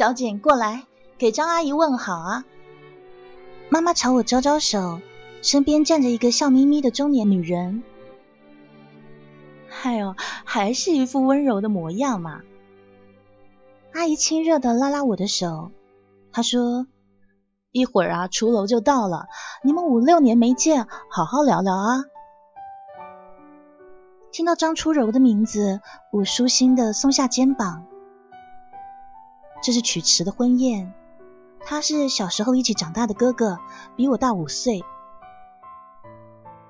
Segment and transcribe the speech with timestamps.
[0.00, 0.84] 小简过来，
[1.18, 2.46] 给张阿姨问好啊。
[3.68, 4.98] 妈妈朝我招招手，
[5.42, 7.82] 身边站着一个笑眯眯的中年女人。
[9.82, 10.14] 哎呦，
[10.46, 12.40] 还是一副温柔的模样嘛。
[13.92, 15.70] 阿姨亲热的拉拉我的手，
[16.32, 16.86] 她说
[17.70, 19.26] ：“一会儿啊，厨楼就到了，
[19.62, 22.04] 你们五六年没见，好好聊聊啊。”
[24.32, 27.84] 听到张初柔的名字，我舒心的松下肩膀。
[29.62, 30.92] 这是曲池的婚宴，
[31.64, 33.58] 他是小时候一起长大的哥哥，
[33.96, 34.82] 比我大五岁。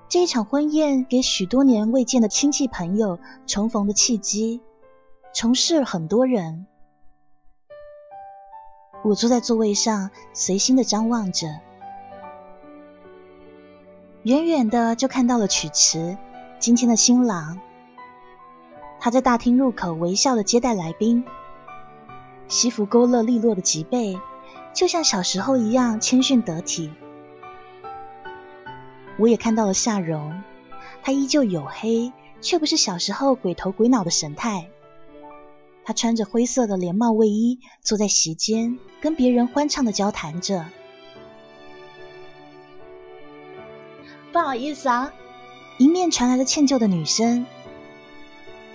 [0.09, 3.17] 这一场婚宴给许多年未见的亲戚朋友
[3.47, 4.61] 重逢的契机，
[5.33, 6.67] 重视很多人。
[9.03, 11.47] 我坐在座位上，随心的张望着，
[14.23, 16.17] 远远的就看到了曲池。
[16.59, 17.59] 今天的新郎，
[18.99, 21.23] 他在大厅入口微笑的接待来宾，
[22.51, 24.19] 西服勾勒利落的脊背，
[24.73, 26.91] 就像小时候一样谦逊得体。
[29.17, 30.43] 我也看到了夏蓉，
[31.01, 34.67] 她依旧黝黑，却不是小时候鬼头鬼脑的神态。
[35.85, 40.65] 她穿着灰色的连帽卫衣，坐在席间，跟别人欢畅的交谈着。
[44.33, 45.13] 不好意思啊。
[45.77, 47.45] 迎面传来了歉疚的女声，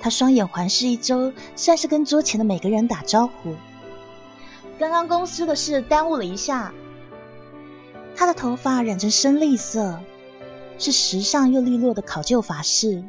[0.07, 3.57] 他双眼环视一周，算是跟桌前的每个人打招呼。
[4.79, 6.73] 刚刚公司的事耽误了一下。
[8.15, 9.98] 他的头发染成深绿色，
[10.79, 13.03] 是时尚又利落的考究法式，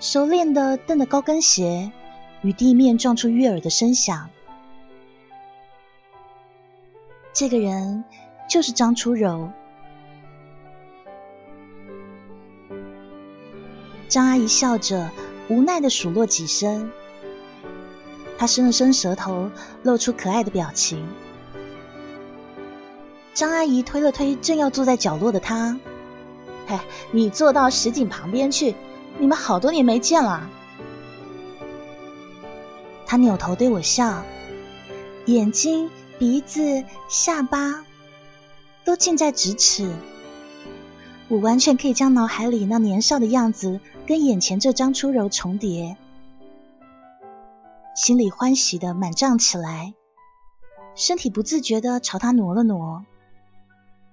[0.00, 1.92] 熟练的蹬的高跟鞋
[2.40, 4.30] 与地面撞出悦耳的声响。
[7.34, 8.02] 这个人
[8.48, 9.52] 就是张初柔。
[14.08, 15.10] 张阿姨笑着，
[15.52, 16.90] 无奈的数落几声。
[18.38, 19.50] 他伸了伸舌头，
[19.82, 21.06] 露出可爱的表情。
[23.34, 25.78] 张阿姨推了推正要坐在角落的他
[26.66, 26.78] ：“嘿，
[27.10, 28.74] 你坐到石井旁边去，
[29.18, 30.48] 你们好多年没见了。”
[33.06, 34.24] 他扭头对我笑，
[35.26, 37.84] 眼睛、鼻子、下巴
[38.84, 39.90] 都近在咫尺。
[41.32, 45.96] 我完全可以将脑海里那年少的样子跟眼前这张初柔重叠，
[47.96, 49.94] 心里欢喜的满胀起来，
[50.94, 53.06] 身体不自觉的朝他挪了挪，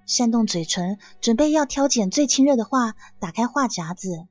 [0.05, 4.25] 扇动嘴唇，准备要挑拣最亲热的话，打开话匣子。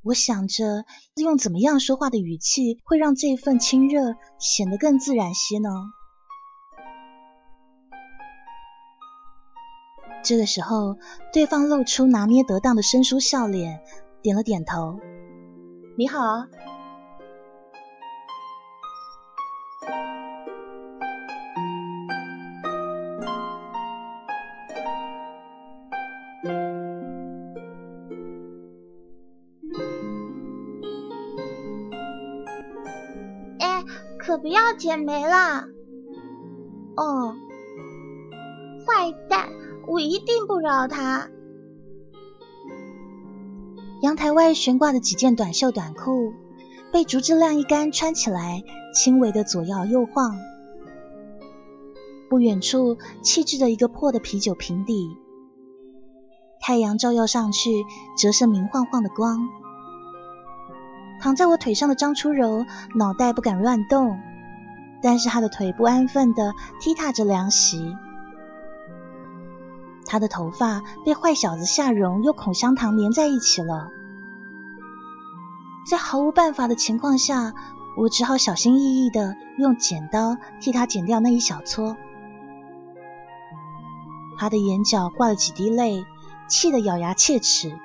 [0.00, 5.68] 我想着用怎么样说话的语气，会让这份亲热显得更自然些呢？
[10.28, 10.98] 这个时候，
[11.32, 13.80] 对方露出拿捏得当的生疏笑脸，
[14.20, 15.00] 点了点头
[15.96, 16.18] ：“你好。”
[33.60, 33.82] 哎，
[34.18, 35.64] 可不要剪没了！
[36.98, 37.34] 哦，
[38.86, 39.48] 坏蛋！
[39.88, 41.28] 我一定不饶他。
[44.02, 46.34] 阳台外悬挂的几件短袖短裤
[46.92, 48.62] 被竹枝晾衣杆，穿起来
[48.94, 50.36] 轻微的左摇右晃。
[52.28, 55.16] 不远处弃置着一个破的啤酒瓶底，
[56.60, 57.84] 太阳照耀上去，
[58.18, 59.48] 折射明晃晃的光。
[61.20, 64.20] 躺在我腿上的张初柔脑袋不敢乱动，
[65.02, 67.96] 但是她的腿不安分的踢踏着凉席。
[70.08, 73.90] 他的头发被坏小子夏蓉用口香糖粘在一起了，
[75.88, 77.52] 在毫无办法的情况下，
[77.96, 81.96] 我只好小心翼翼的用剪刀替他剪掉那一小撮。
[84.38, 86.06] 他的眼角挂了几滴泪，
[86.48, 87.78] 气得咬牙切齿。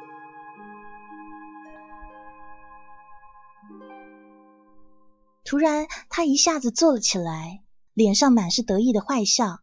[5.44, 9.60] 突然，他一下子坐了起来，脸上满是得意的坏笑。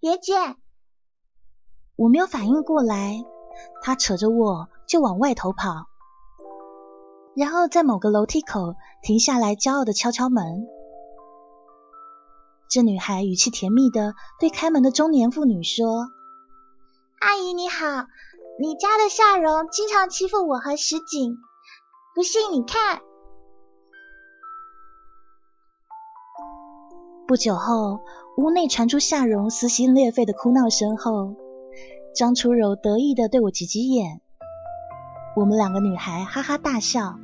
[0.00, 0.56] 别剪！
[1.96, 3.22] 我没有反应过来，
[3.82, 5.88] 他扯着我就往外头跑，
[7.34, 10.66] 然后在某个楼梯口停下来，骄傲的敲敲门。
[12.68, 16.08] 这女孩语气甜蜜的对开门的中年妇女说
[17.20, 18.06] ：“阿姨你好，
[18.58, 21.36] 你家的夏蓉经常欺负我和石井，
[22.14, 23.02] 不信你看。”
[27.28, 28.00] 不久后，
[28.38, 31.36] 屋内传出夏蓉撕心裂肺的哭闹声后。
[32.14, 34.20] 张楚柔得意的对我挤挤眼，
[35.34, 37.18] 我们两个女孩哈哈大笑。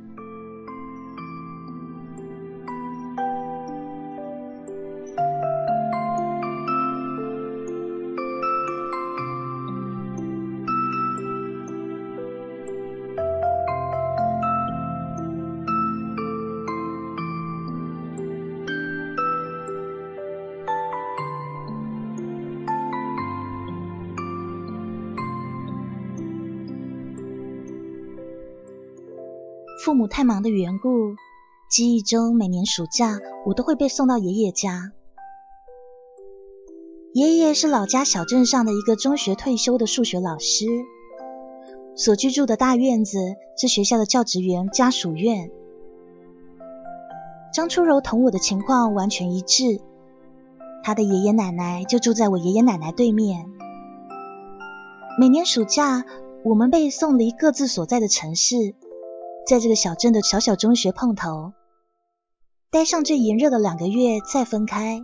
[29.99, 31.17] 母太忙的缘故，
[31.69, 34.93] 记忆中每年暑假我都会被送到爷爷家。
[37.13, 40.67] 爷爷是老家小镇上的一个中学退休的数学老师，
[41.97, 45.51] 所居住的大院子是学校的教职员家属院。
[47.53, 49.81] 张初柔同我的情况完全一致，
[50.81, 53.47] 他的爷爷奶奶就住在我爷爷奶奶对面。
[55.19, 56.05] 每年暑假，
[56.45, 58.75] 我们被送离各自所在的城市，
[59.49, 61.53] 在这个小镇的小小中学碰头，
[62.69, 65.03] 待上最炎热的两个月，再分开。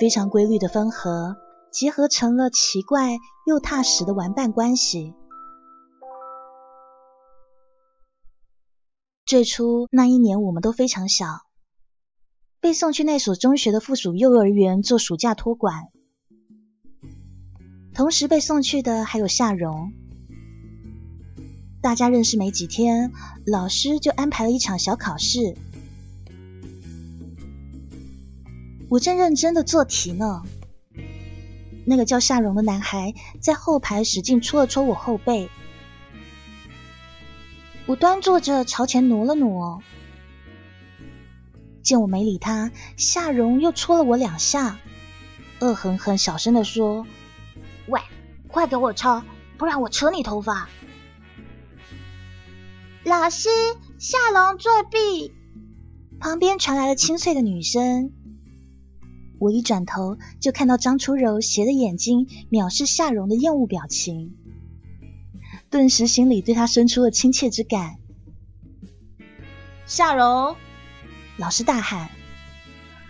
[0.00, 1.36] 非常规律的分合，
[1.70, 5.12] 结合成了奇怪又踏实的玩伴关系。
[9.26, 11.26] 最初那一年，我们都非常小，
[12.58, 15.88] 被送去那所中学的附属幼儿园做暑假托管。
[17.92, 19.92] 同时被送去的还有夏蓉。
[21.84, 23.12] 大家认识没几天，
[23.44, 25.54] 老师就安排了一场小考试。
[28.88, 30.44] 我正认真的做题呢，
[31.84, 35.50] 那个叫夏蓉的男孩在后排使劲戳了戳我后背。
[37.84, 39.82] 我端坐着朝前挪了挪，
[41.82, 44.78] 见我没理他，夏蓉又戳了我两下，
[45.60, 47.06] 恶狠狠小声的说。
[47.88, 48.00] 喂，
[48.48, 49.22] 快给我抄，
[49.58, 50.70] 不然我扯你头发！
[53.06, 53.50] 老师，
[53.98, 55.30] 夏龙作弊！
[56.18, 58.12] 旁边传来了清脆的女声。
[59.38, 64.34] 我一转头就看到张初柔斜着眼睛藐视夏蓉的厌恶表情，
[65.68, 67.96] 顿时心里对她生出了亲切之感。
[69.84, 70.56] 夏蓉，
[71.36, 72.08] 老师大喊，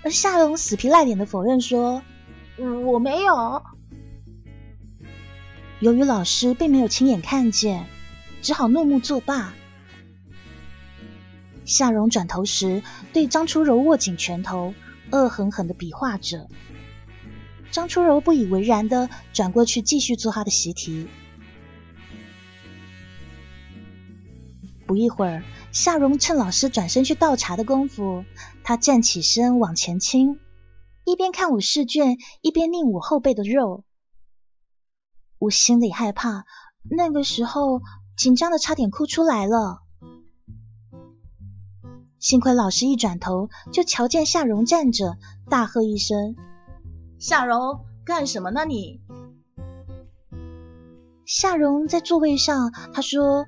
[0.02, 2.02] 而夏蓉死皮赖脸的否认说
[2.84, 3.62] ：“我没有。”
[5.78, 7.86] 由于老师并没有亲眼看见，
[8.42, 9.54] 只好怒目作罢。
[11.64, 12.82] 夏蓉转头时，
[13.12, 14.74] 对张初柔握紧拳头，
[15.10, 16.48] 恶狠狠的比划着。
[17.70, 21.08] 张初柔不以为然的转过去，继续做他的习题。
[24.86, 28.24] 不一会儿，夏蓉趁老师转身去倒茶的功夫，
[28.62, 30.38] 他站起身往前倾，
[31.04, 33.84] 一边看我试卷，一边拧我后背的肉。
[35.38, 36.44] 我心里害怕，
[36.82, 37.80] 那个时候
[38.16, 39.83] 紧张的差点哭出来了。
[42.24, 45.18] 幸亏老师一转头就瞧见夏蓉站着，
[45.50, 46.36] 大喝一声
[47.20, 49.02] ：“夏蓉，干什么呢你？”
[51.26, 53.44] 夏蓉在座位上，她说：“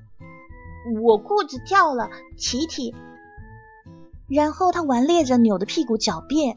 [1.01, 2.93] 我裤子掉了，提提。”
[4.29, 6.55] 然后她顽劣着扭的屁股狡辩：“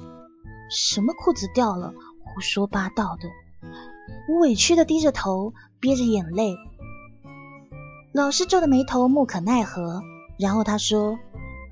[0.70, 1.94] 什么裤子掉了？
[2.22, 3.31] 胡说八道的！”
[4.29, 6.55] 我委屈的低着头，憋着眼泪。
[8.12, 10.03] 老师皱着眉头，莫可奈何。
[10.39, 11.19] 然后他说：“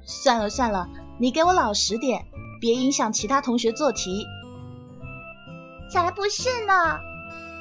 [0.08, 0.88] 算了算了，
[1.18, 2.24] 你给我老实点，
[2.62, 4.26] 别影响其他同学做题。”
[5.92, 6.98] 才不是呢！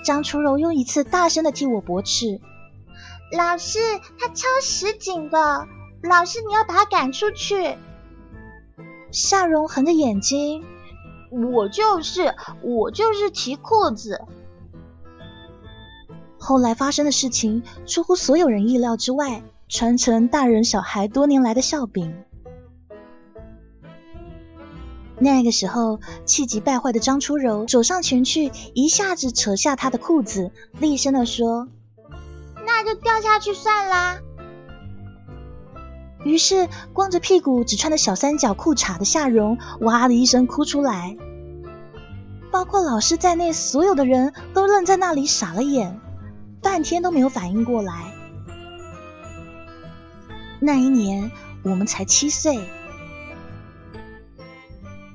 [0.03, 2.39] 张初柔又一次大声的替我驳斥
[3.37, 3.79] ：“老师，
[4.17, 5.67] 他超实景的，
[6.01, 7.77] 老师你要把他赶出去。”
[9.11, 10.63] 夏蓉横着眼睛
[11.53, 14.21] ：“我就是，我就是提裤子。”
[16.39, 22.23] 后来发生的事情出乎所有人意料之外，传承大人小孩多年来的笑柄。
[25.19, 31.67] 那个时候，气急败坏的张初柔走上前去，一下子扯下他的裤子，厉声的说
[32.65, 34.19] ：“那就掉下去算啦。”
[36.23, 41.17] 于是，光着屁股只穿着小三角裤衩的夏蓉哇的一声哭出来，
[42.51, 45.99] 包括老师在内，所有的人都愣在那里傻了眼。
[46.59, 48.13] 半天都没有反应过来。
[50.59, 51.31] 那一年
[51.63, 52.59] 我们才七岁，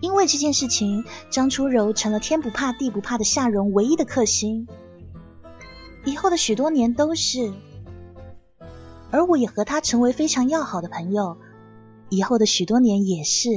[0.02, 4.66] 因为这件事情，张初柔成了天不怕地不怕的夏蓉唯一的克星。
[6.04, 7.52] 以后的许多年都是，
[9.12, 11.38] 而我也和他成为非常要好的朋友。
[12.08, 13.48] 以后的许多年也是。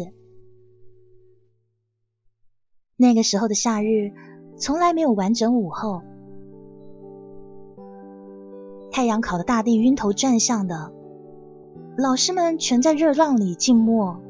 [2.95, 4.13] 那个时候的夏日，
[4.59, 6.03] 从来没有完整午后。
[8.91, 10.93] 太阳烤得大地晕头转向的，
[11.97, 14.21] 老师们全在热浪里静默，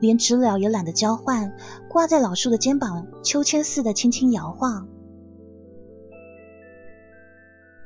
[0.00, 1.54] 连知了也懒得交换，
[1.88, 4.88] 挂在老树的肩膀，秋千似的轻轻摇晃。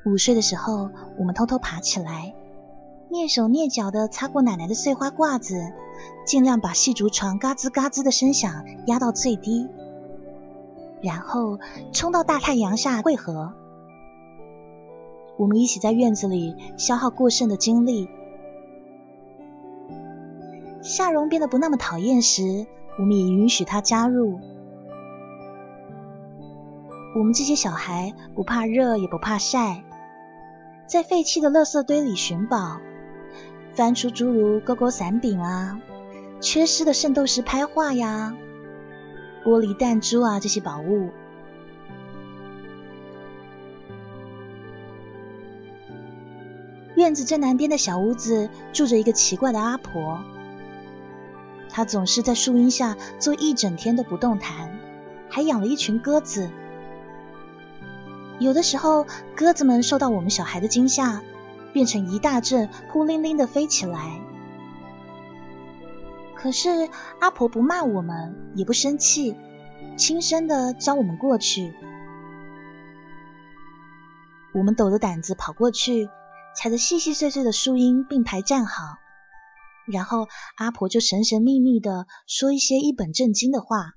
[0.04, 2.34] 午睡的时候，我们偷偷爬起来，
[3.10, 5.60] 蹑手蹑脚的擦过奶奶的碎花褂子，
[6.26, 9.68] 尽量把细竹床嘎吱嘎吱的声响压到最低，
[11.02, 11.58] 然后
[11.92, 13.52] 冲到大太阳下汇合。
[15.36, 18.08] 我们一起在院子里消耗过剩的精力，
[20.80, 22.66] 夏蓉变得不那么讨厌时，
[22.98, 24.40] 我们也允许他加入。
[27.16, 29.82] 我们这些小孩不怕热，也不怕晒，
[30.86, 32.80] 在废弃的垃圾堆里寻宝，
[33.72, 35.80] 翻出诸如勾勾伞柄啊、
[36.40, 38.34] 缺失的圣斗士拍画呀、
[39.44, 41.10] 玻璃弹珠啊这些宝物。
[46.94, 50.20] 院子最南边的小屋子住着一个奇怪的阿婆，
[51.78, 54.76] 他总是在树荫下坐一整天都不动弹，
[55.30, 56.50] 还养了一群鸽子。
[58.40, 59.06] 有的时候，
[59.36, 61.22] 鸽子们受到我们小孩的惊吓，
[61.72, 64.20] 变成一大阵扑灵灵的飞起来。
[66.34, 66.88] 可是
[67.20, 69.36] 阿婆不骂我们，也不生气，
[69.96, 71.74] 轻声的教我们过去。
[74.52, 76.10] 我们抖着胆子跑过去，
[76.56, 78.98] 踩着细细碎碎的树荫并排站好，
[79.90, 83.94] 然后阿婆就神神秘秘的说一些一本正经的话。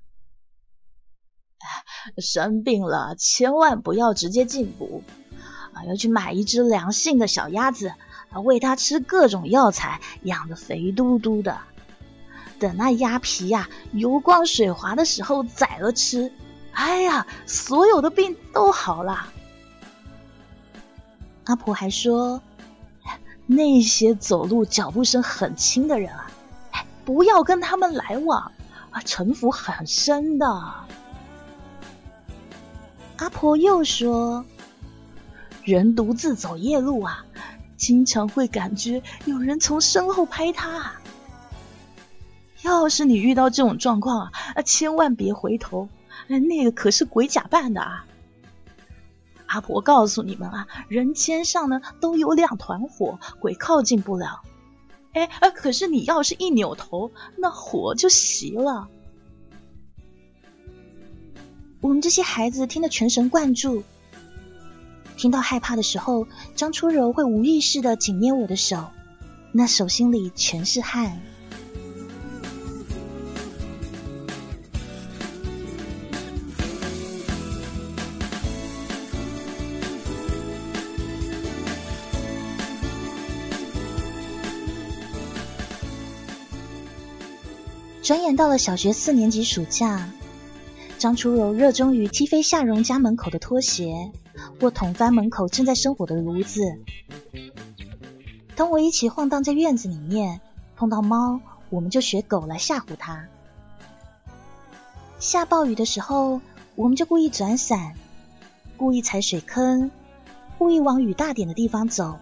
[2.18, 5.04] 生病了，千万不要直接进补
[5.72, 5.84] 啊！
[5.84, 7.94] 要去买一只良性的小鸭子，
[8.30, 11.60] 啊喂它吃各种药材，养得肥嘟嘟的。
[12.58, 16.32] 等那鸭皮呀油光水滑的时候宰了吃，
[16.72, 19.32] 哎呀，所有的病都好了。
[21.44, 22.42] 阿婆还说，
[23.54, 26.26] 那些走路脚步声很轻的人啊，
[27.04, 28.52] 不要跟他们来往
[28.90, 30.46] 啊，城府很深的。
[33.16, 34.44] 阿婆又说
[35.62, 37.24] ：“人独自走夜路啊，
[37.76, 40.92] 经常会感觉有人从身后拍他。
[42.62, 45.88] 要是你遇到这种状况啊，千万别回头，
[46.26, 48.06] 那个可是鬼假扮的啊！
[49.52, 54.40] 阿婆告诉你们啊，人间上呢都有两团火，鬼靠近不了。
[55.12, 58.88] 哎哎，可是你要是一扭头，那火就熄了。”
[61.82, 63.82] 我们这些孩子听得全神贯注，
[65.18, 68.86] 听到害怕的时候，张初柔会无意识的紧捏我的手，
[69.52, 71.20] 那手心里全是汗。
[88.02, 90.10] 转眼到了小学四年级暑假。
[90.98, 94.10] 张初柔热衷于踢飞夏蓉家门口的拖鞋，
[94.60, 96.62] 或捅翻门口正在生火的炉子。
[98.56, 100.40] 同我一起晃荡在院子里面，
[100.76, 101.40] 碰到猫，
[101.70, 103.28] 我们就学狗来吓唬它。
[105.20, 106.40] 下暴雨的时候，
[106.74, 107.94] 我们就故意转伞，
[108.76, 109.92] 故意踩水坑，
[110.58, 112.18] 故意往雨大点的地方走。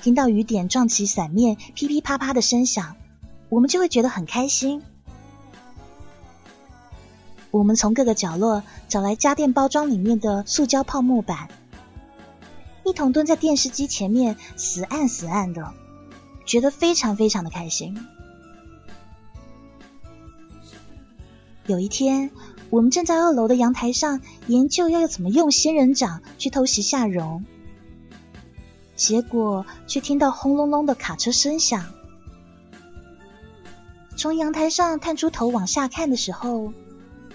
[0.00, 2.96] 听到雨点撞击伞面噼噼啪啪的声响，
[3.48, 4.82] 我们就会觉得很开心。
[7.50, 11.48] 我们从各个角落找来家电包装里面的塑胶泡沫板，
[12.84, 15.72] 一同蹲在电视机前面死按死按的，
[16.44, 17.96] 觉得非常非常的开心。
[21.66, 22.30] 有一天，
[22.68, 27.44] 我们正在二楼的阳台上研究要怎么用仙人掌去偷袭夏蓉，
[28.96, 31.95] 结果却听到轰隆隆的卡车声响。
[34.16, 36.72] 从阳台上探出头往下看的时候。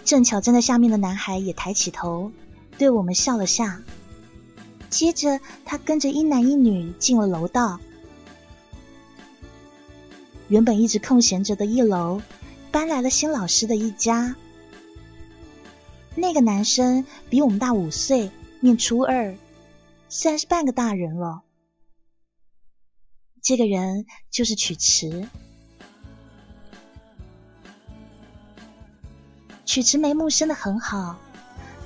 [0.04, 2.32] 正巧站在下面的男孩也抬起头，
[2.80, 3.84] 对我们笑了下。
[4.90, 7.80] 接着，他跟着一男一女进了楼道。
[10.48, 12.24] 原本一直空闲着的一楼，
[12.72, 14.36] 搬来了新老师的一家。
[16.16, 19.36] 那个男生比我们大五岁，念初二，
[20.10, 21.44] 算是半个大人了。
[23.44, 25.30] 这个人就是曲池。
[29.72, 31.16] 曲池眉目生的很好，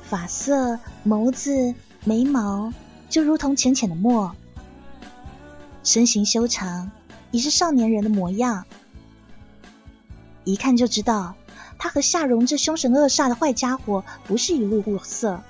[0.02, 2.74] 发色、眸子、眉毛
[3.12, 4.36] 就如同浅浅的墨，
[5.84, 6.90] 身形修长，
[7.30, 8.66] 已是少年人的模样。
[10.46, 11.36] 一看就知道，
[11.78, 15.44] 他和夏蓉这凶神恶煞的坏家伙不是一路货色。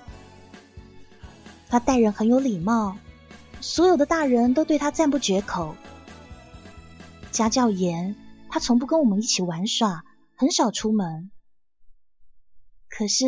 [1.69, 2.97] 他待人很有礼貌，
[3.61, 5.77] 所有的大人都对他赞不绝口。
[7.31, 8.17] 家教严，
[8.49, 10.03] 他从不跟我们一起玩耍，
[10.35, 11.31] 很少出门。
[12.97, 13.25] 可是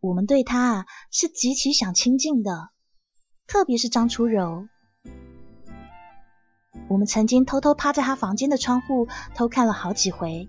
[0.00, 2.70] 我们对他啊是极其想亲近的，
[3.46, 4.66] 特别是张初柔。
[6.88, 10.48] 我们曾经偷偷趴在他房间的窗户偷看了好几回，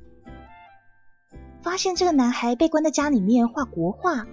[1.62, 4.26] 发现这个男孩被关在家里面画国画。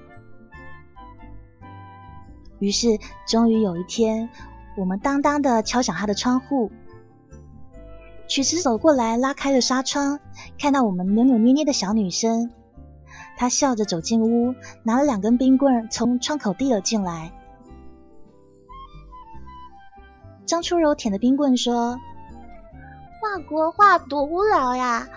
[2.60, 4.30] 于是终于有一天，
[4.76, 6.70] 我们当当的敲响他的窗户，
[8.28, 10.20] 曲池走过来，拉开了纱窗，
[10.60, 12.52] 看到我们扭扭捏捏的小女生，
[13.38, 17.32] 他笑着走进屋，拿了两根冰棍从窗口递了进来。
[20.44, 22.00] 张初柔舔着冰棍说
[23.22, 25.08] ：“画国画多无聊呀。”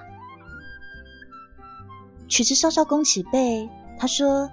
[2.30, 4.52] 曲子稍稍弓起背，他说：“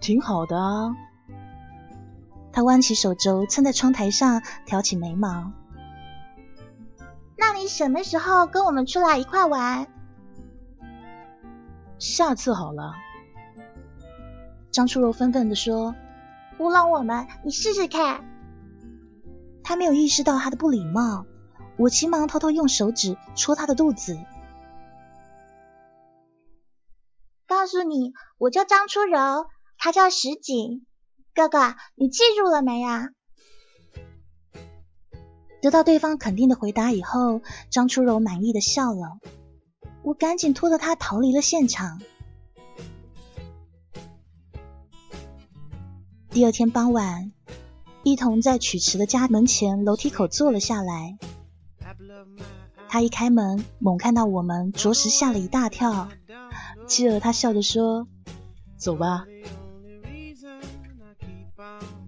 [0.00, 0.94] 挺好的啊。”
[2.52, 5.50] 他弯起手肘，蹭在窗台上，挑起眉毛。
[7.36, 9.88] 那你什么时候跟我们出来一块玩？
[11.98, 12.94] 下次好了。
[14.70, 15.94] 张初柔愤愤地说
[16.58, 18.24] ：“糊弄我们，你试试看。”
[19.64, 21.26] 他没有意识到他的不礼貌，
[21.76, 24.18] 我急忙偷偷用手指戳他的肚子。
[27.46, 29.46] 告诉你，我叫张初柔，
[29.78, 30.86] 他叫石井。
[31.34, 33.08] 哥哥，你记住了没呀？
[35.62, 39.18] 得到对方肯定的回答以后，张初柔满意的笑了。
[40.06, 42.00] 我赶紧拖着他逃离了现场。
[46.30, 47.32] 第二天傍晚，
[48.04, 51.18] 一同在曲池的家门前楼梯口坐了下来。
[52.88, 56.08] 他一开门，猛看到我们，着实吓了一大跳。
[56.86, 58.06] 继而他笑着说
[58.78, 59.24] ：“走吧。”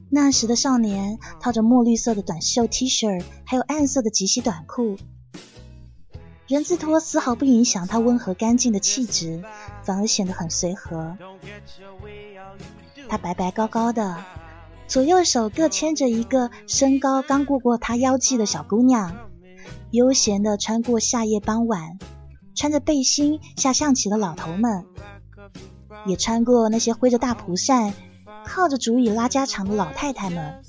[0.08, 4.96] 那时的少年套着墨绿色的短袖 T 恤，还有暗色的及膝短裤，
[6.48, 9.42] 人字拖丝毫不影响他温和干净的气质，
[9.84, 11.18] 反而显得很随和。
[13.06, 14.24] 他白白高高的，
[14.86, 19.28] 左右手各牵着一个身高刚过过他腰际的小姑娘，
[19.90, 21.98] 悠闲的穿过夏夜傍晚，
[22.54, 24.86] 穿着背心下象棋的老头们，
[26.06, 27.92] 也穿过那些挥着大蒲扇。
[28.44, 30.62] 靠着竹椅拉家常的老太太们，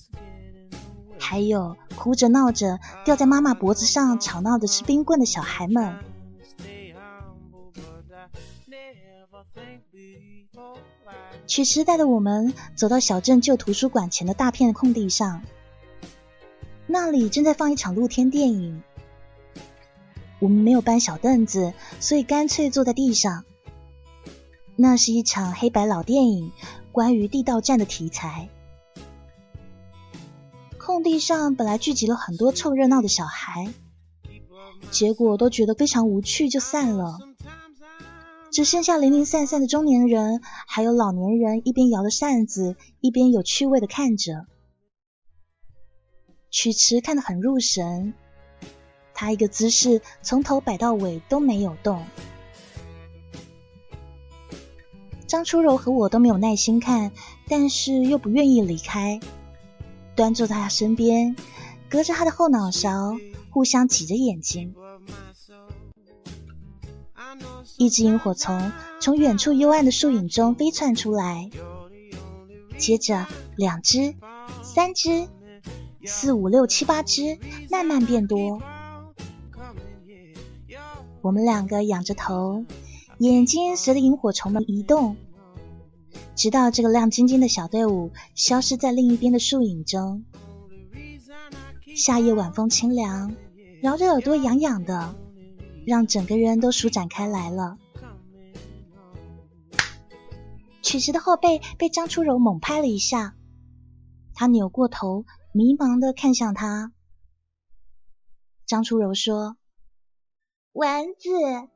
[1.29, 5.99] 还有哭着闹着吊在妈妈脖子上吵闹着吃冰棍的小孩们。
[11.45, 15.43] 曲池带着我们走到小镇旧图书馆前的大片空地上，
[16.87, 18.81] 那里正在放一场露天电影。
[20.39, 23.45] 我们没有搬小凳子，所以干脆坐在地上。
[24.75, 26.51] 那是一场黑白老电影。
[26.91, 28.49] 关于地道战的题材，
[30.89, 33.71] 空地上本来聚集了很多凑热闹的小孩，
[34.89, 37.19] 结果都觉得非常无趣，就散了。
[38.52, 44.47] 只剩下零零散散的中年人，还有老年人，一边摇着扇子，一边有趣味的看着。
[46.49, 48.15] 曲池看得很入神，
[49.13, 52.04] 他一个姿势从头摆到尾都没有动。
[55.28, 57.12] 张初柔和我都没有耐心看，
[57.47, 59.19] 但是又不愿意离开，
[60.19, 61.38] 端坐在他身边，
[61.89, 63.15] 隔着他的后脑勺，
[63.51, 64.75] 互相挤着眼睛。
[67.77, 71.49] 一只萤火虫从远处幽暗的树影中飞窜出来，
[72.77, 74.13] 接着两只、
[74.62, 75.29] 三只、
[76.03, 77.39] 四五六七八只，
[77.71, 78.62] 慢慢变多。
[81.21, 82.65] 我们两个仰着头。
[83.19, 85.15] 眼睛随着萤火虫们移动，
[86.39, 90.23] 直到这个亮晶晶的小队伍消失在另一边的树影中。
[91.97, 93.36] 夏夜晚风清凉，
[93.84, 95.13] 挠着耳朵痒痒的，
[95.86, 97.78] 让整个人都舒展开来了。
[100.82, 103.36] 曲直的后背被张初柔猛拍了一下，
[104.34, 106.93] 他扭过头，迷茫的看向他。
[108.65, 109.58] 张初柔说
[110.71, 111.67] ：“丸子。”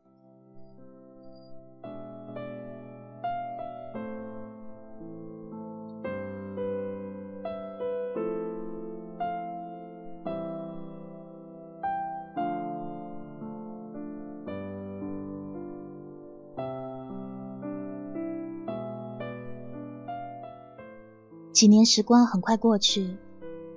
[21.64, 23.16] 几年时光很快过去，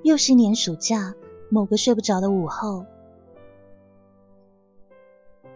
[0.03, 1.15] 又是一年暑假。
[1.49, 2.85] 某个睡不着的午后，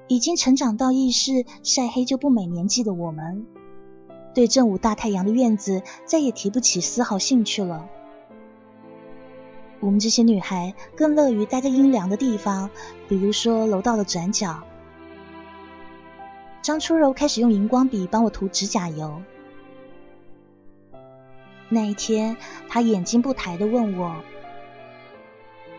[0.07, 3.45] 已经成长到意识晒黑就不美年纪的我们，
[4.33, 7.88] 对正午大太阳的院子再也提不起丝毫兴趣了。
[9.81, 12.71] 我们这些女孩更乐于待在阴凉的地方，
[13.09, 14.62] 比如说楼道的转角。
[16.62, 19.21] 张初柔开始用荧光笔帮我涂指甲油。
[21.72, 22.37] 那一天，
[22.68, 24.24] 他眼睛不抬的问我：“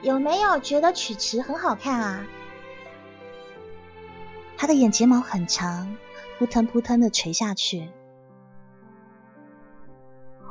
[0.01, 2.25] 有没有觉得曲池很好看啊？”
[4.55, 5.97] 他的眼睫毛很长，
[6.39, 7.89] 扑腾扑腾的垂下去。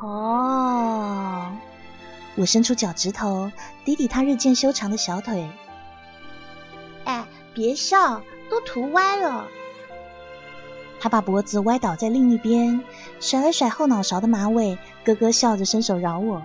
[0.02, 1.52] 哦，
[2.34, 3.50] 我伸出脚趾头，
[3.84, 5.48] 抵抵他日渐修长的小腿。
[7.04, 9.48] 哎，别笑，都涂歪了。
[11.00, 12.84] 他把脖子歪倒在另一边，
[13.18, 16.42] 甩了甩后脑勺的马尾，咯咯笑着伸手饶我。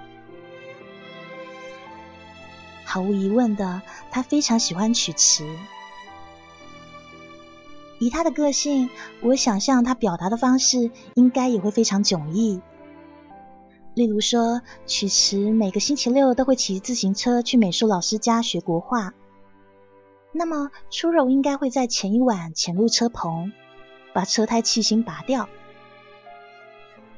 [2.86, 5.46] 毫无疑问的，他非常喜欢曲池。
[8.00, 8.90] 以他的个性，
[9.22, 12.62] 我想象他表达的方式应该也会非常迥异。
[13.94, 19.14] 例如说，曲池每个星期六都会骑自行车去美术老师家学国画，
[20.34, 23.54] 那么初柔应该会在前一晚潜入车棚，
[24.16, 25.50] 把车胎气芯拔掉。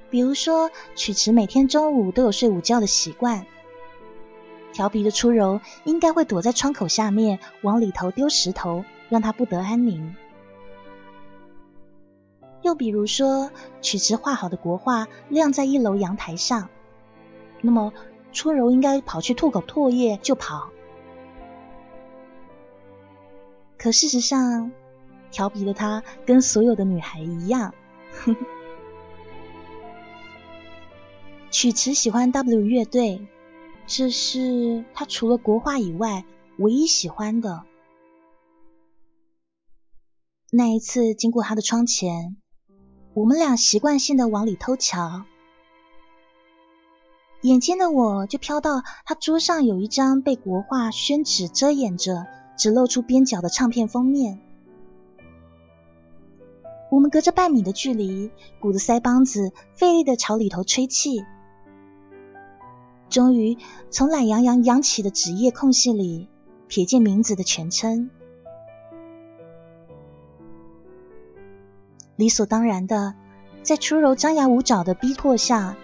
[0.09, 3.45] 比如说，曲池每天中午都有睡午觉的习惯，
[4.73, 10.15] 调皮的初柔应该会躲在窗口下面往里头丢石头，让他不得安宁。
[12.63, 16.67] 又比如说，曲池画好的国画晾在一楼阳台上，
[17.61, 17.93] 那么
[18.33, 20.71] 初柔应该跑去吐口唾液就跑。
[23.77, 24.71] 可事实上，
[25.31, 27.73] 调皮的他跟所有的女孩一样，
[31.51, 33.27] 曲池喜欢 W 乐队，
[33.85, 36.25] 这是他除了国画以外
[36.57, 37.63] 唯一喜欢的。
[40.51, 42.37] 那一次经过他的窗前。
[43.13, 45.23] 我们俩习惯性的往里偷瞧，
[47.41, 52.27] 眼尖的我就飘到他桌上有一张被国画宣纸遮掩着、
[52.59, 54.39] 只露出边角的唱片封面。
[56.89, 61.25] 我们隔着半米的距离，鼓着腮帮子，费力的朝里头吹气，
[63.09, 63.57] 终于
[63.89, 66.29] 从懒洋洋扬起的纸页空隙里
[66.69, 68.09] 瞥见名字的全称。
[72.15, 73.15] 理所当然的，
[73.63, 75.75] 在初柔张牙舞爪的逼迫下，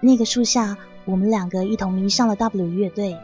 [0.00, 3.18] 那个树下，我们两个一同迷上了 W 乐队。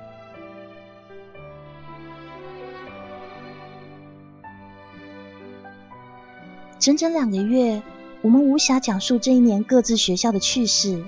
[6.83, 7.81] 整整两个月，
[8.23, 11.05] 我们无暇讲述这一年各自学校的趣事，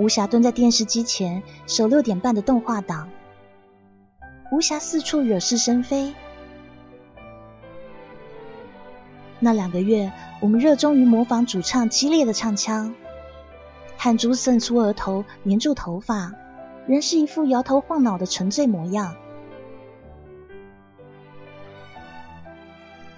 [0.00, 3.08] 无暇蹲在电视机前守六点半的动画档，
[4.50, 6.12] 无暇四处惹是生非。
[9.38, 12.92] 那两个月，我们热衷于模仿主唱激烈的唱腔，
[13.96, 16.32] 汗珠渗出额头，粘住头发，
[16.88, 19.14] 仍是一副摇头晃脑的沉醉模样。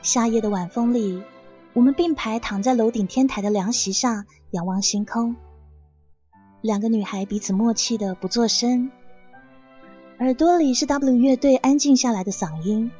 [0.02, 1.22] 夏夜的晚风里，
[1.74, 5.34] 我们并排躺在楼顶天台的凉席上，仰望星空。
[6.60, 8.92] 两个女孩彼此默契的不作声，
[10.20, 12.92] 耳朵里是 W 乐队安静下来的嗓音。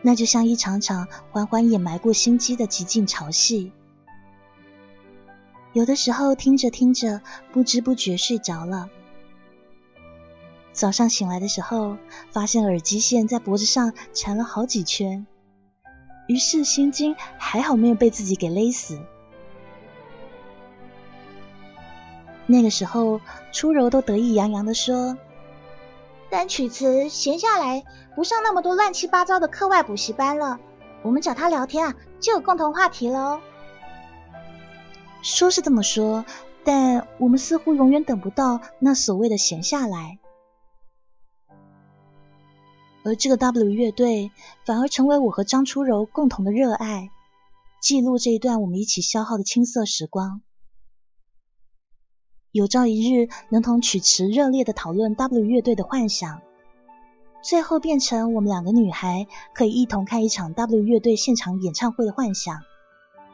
[0.00, 3.72] 那就像一场场缓缓掩埋过心机的极尽潮戏，
[5.74, 7.20] 有的时候听着听着，
[7.52, 8.88] 不知不觉睡着了。
[10.72, 11.98] 早上醒来的时候，
[12.30, 15.26] 发现耳机线在脖子上缠了好几圈，
[16.26, 18.98] 于是心惊，还好没有被自己给勒死。
[22.46, 23.20] 那个时候，
[23.52, 25.16] 初柔都得意洋洋的说。
[26.30, 27.84] 但曲慈闲下来
[28.16, 30.58] 不上那么多乱七八糟的课外补习班了，
[31.02, 33.40] 我们找他聊天啊，就有共同话题了哦。
[35.22, 36.24] 说是这么说，
[36.64, 40.18] 但我们似乎永远等不到那所谓的闲下来。
[43.04, 44.32] 而这个 W 乐队
[44.64, 47.10] 反而成为我和张初柔共同的热爱，
[47.82, 50.40] 记录这一段我们一起消耗的青涩时光。
[52.50, 56.40] 有朝一日能同曲池热烈的讨论 W 乐队的幻想，
[57.42, 62.60] 最后变成我们两个女孩可以一同看一场 W 乐队现场演唱会的幻想，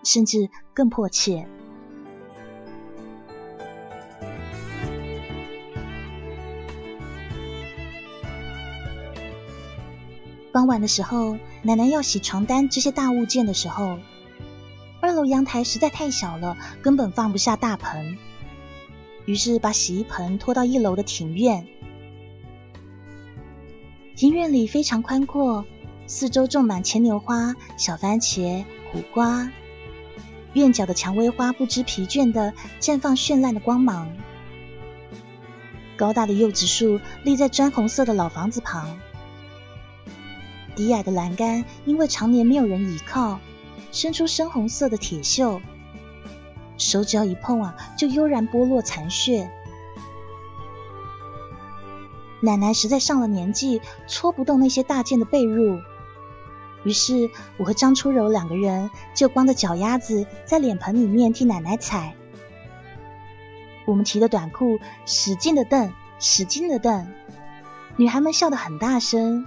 [0.03, 1.47] 甚至更迫切。
[10.53, 13.99] 傍晚的时候，奶奶要洗床单这些大物件的时候，
[15.01, 18.19] 二楼阳台实在太小了，根本放不下大盆。
[19.27, 21.69] 于是把洗衣盆拖到一楼的庭院。
[24.17, 25.65] 庭院里非常宽阔，
[26.07, 29.51] 四周种满牵牛花、小番茄、苦瓜。
[30.53, 34.11] 院角的蔷薇花不知疲倦的绽放绚烂的光芒。
[35.97, 38.99] 高大的柚子树立在砖红色的老房子旁。
[40.81, 43.39] 低矮的栏杆因为常年没有人倚靠，
[43.93, 45.61] 伸出深红色的铁锈。
[46.79, 49.51] 手只要一碰啊，就悠然剥落残屑。
[52.41, 55.83] 奶奶实在上了年纪，搓不动那些大件的被褥，
[56.83, 62.15] 于是我和张初柔两个人就光着脚丫子在脸盆里面替奶奶踩。
[63.85, 67.07] 我们提着短裤，使劲的蹬，使劲的蹬，
[67.97, 69.45] 女孩们笑得很大声，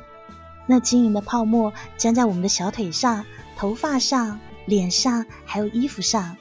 [0.66, 3.26] 那晶莹的泡沫粘在我们的小腿上、
[3.58, 6.38] 头发上、脸上，还有衣服上。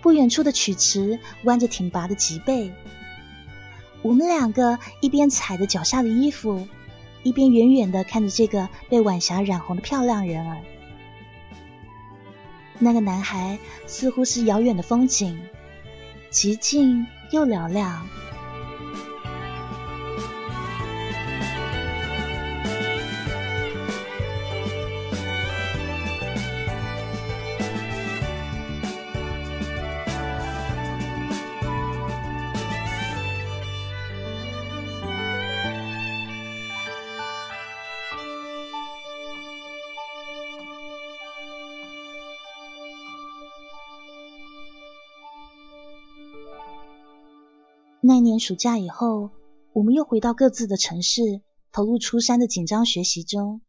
[0.00, 2.72] 不远处的曲池弯着挺拔的脊背，
[4.02, 6.68] 我们两个一边踩着脚下的衣服，
[7.22, 10.58] 一边远远的看着这个被晚霞染红的漂亮人儿。
[12.78, 15.40] 那个男孩似乎是遥远的风景，
[16.30, 18.06] 极近又嘹亮。
[48.08, 49.32] 那年暑假以后，
[49.74, 53.60] 我们又回到各自的城市，投入初三的紧张学习中。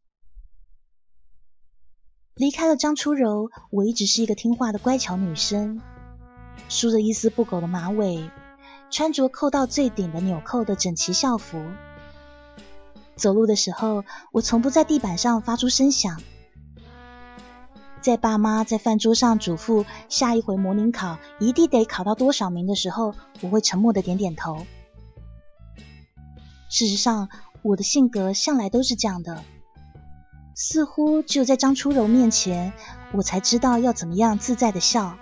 [2.35, 5.81] 离开了张初柔，我一直是一个听话的乖巧女生，
[6.69, 8.31] 梳着一丝不苟的马尾，
[8.89, 11.61] 穿着扣到最顶的纽扣的整齐校服。
[13.17, 16.21] 走路的时候，我从不在地板上发出声响。
[18.01, 24.65] 在爸妈在饭桌上嘱咐下一回模拟考一定得考到多少名的时候，我会沉默的点点头。
[26.69, 27.29] 事实上，
[27.61, 29.43] 我的性格向来都是这样的，
[30.55, 32.73] 似乎只有在张初柔面前，
[33.11, 35.17] 我才知道要怎么样自在的笑。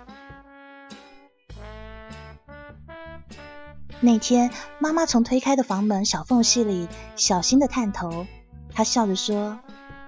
[4.00, 6.86] 那天，妈妈从推开的房门小缝隙里
[7.16, 8.26] 小心的探头，
[8.72, 9.58] 她笑着说：“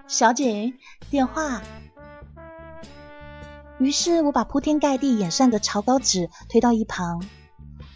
[0.07, 0.75] 小景，
[1.11, 1.61] 电话。”
[3.81, 7.25] 于是我把铺天盖地演算的草稿纸推到一旁，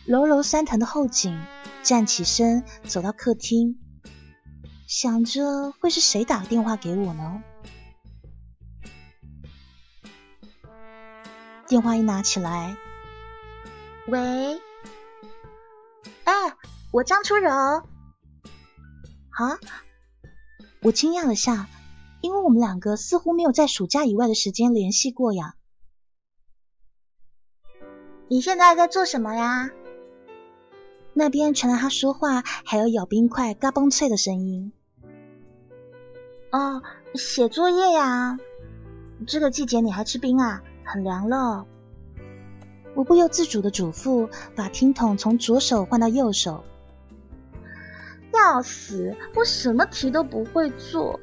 [0.06, 1.38] 揉揉三藤的后颈，
[1.82, 3.78] 站起身走到客厅，
[4.86, 7.42] 想着会是谁打电话给我呢？
[11.68, 12.78] 电话一拿起来，
[14.08, 14.58] 喂，
[16.24, 16.32] 哎，
[16.92, 17.50] 我张初柔。
[17.50, 17.84] 啊？
[20.80, 21.68] 我惊讶了下，
[22.22, 25.56] 因为我们两个似乎没有在暑假以外的时间联系过呀。
[28.28, 29.70] 你现在在做什么呀？
[31.12, 34.72] 那边传来他说话还有咬冰块嘎嘣脆的声音。
[36.50, 36.82] 哦，
[37.14, 38.38] 写作业呀。
[39.26, 40.62] 这个季节你还吃冰啊？
[40.84, 41.66] 很凉了。
[42.94, 46.64] 我不由自主的嘱咐，把听筒从左手换到右手。
[48.32, 51.20] 要死，我什么题都不会做。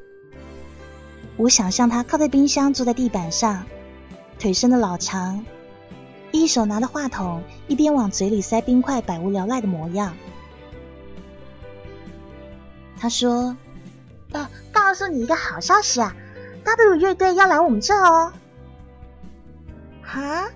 [1.37, 3.65] 我想象他靠在冰箱，坐在地板上，
[4.39, 5.43] 腿伸的老长。
[6.31, 10.15] 一手拿着话筒，一边往嘴里塞冰块，百无聊赖的模样。
[12.97, 13.57] 他说
[14.31, 16.15] ：“哎，告诉你一个好消息啊
[16.63, 18.33] ，W 乐队要来我们这哦。”
[20.01, 20.49] 哈？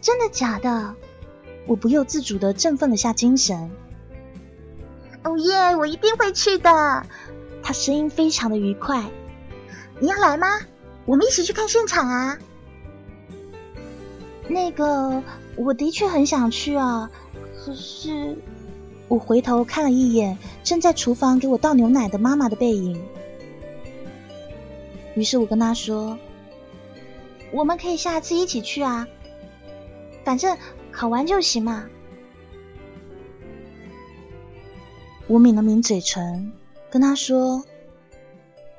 [0.00, 0.94] 真的假的？
[1.66, 3.70] 我不由自主的振奋了下精神。
[5.22, 5.76] 哦耶！
[5.76, 7.06] 我一定会去的。
[7.62, 9.04] 他声音非常的愉快。
[9.98, 10.46] 你要来吗？
[11.04, 12.38] 我们一起去看现场啊！
[14.50, 15.22] 那个，
[15.56, 17.08] 我的确很想去啊，
[17.56, 18.36] 可是
[19.06, 23.00] 我回头看了一眼正在厨房给我倒牛奶的妈妈的背影，
[25.14, 26.18] 于是我跟他说
[27.54, 29.06] ：“我们可以下次一起去啊，
[30.24, 30.58] 反正
[30.90, 31.86] 考完就行嘛。”
[35.28, 36.50] 我抿了抿嘴唇，
[36.90, 37.62] 跟他说：“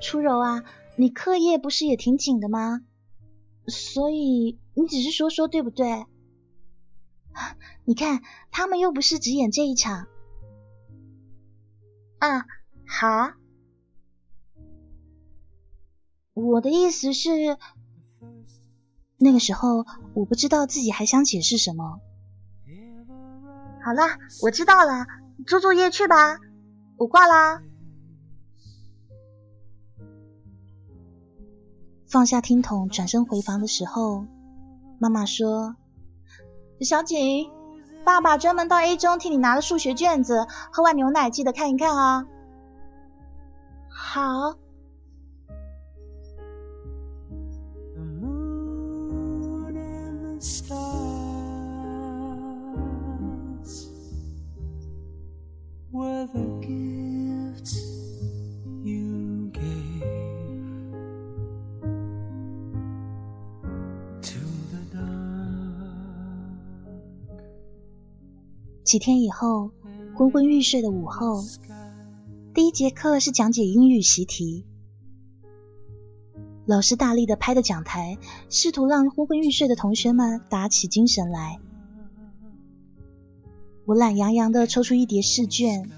[0.01, 0.65] 初柔啊，
[0.97, 2.81] 你课业不是也挺紧的吗？
[3.67, 6.05] 所以。”你只是说说对不对？
[7.85, 10.07] 你看他们又不是只演这一场。
[12.19, 12.45] 啊，
[12.85, 13.33] 好。
[16.33, 17.57] 我的意思是，
[19.17, 21.99] 那个时候我不知道自己还想解释什么。
[23.83, 24.01] 好了，
[24.41, 25.05] 我知道了，
[25.47, 26.39] 做作业去吧，
[26.97, 27.61] 我挂啦。
[32.07, 34.25] 放下听筒，转身回房的时候。
[35.01, 35.75] 妈妈说
[36.79, 37.49] ：“小景，
[38.05, 42.27] 爸爸专门到 A 中替你拿了数学卷子，喝完牛奶记得看一看啊。”
[43.89, 44.57] 好。
[68.91, 69.71] 几天以后，
[70.17, 71.45] 昏昏欲睡的午后，
[72.53, 74.65] 第一节课是讲解英语习题，
[76.65, 78.17] 老师大力的拍着讲台，
[78.49, 81.61] 试图让昏昏欲睡的同学们打起精神来。
[83.85, 85.89] 我懒洋洋的抽出一叠试卷，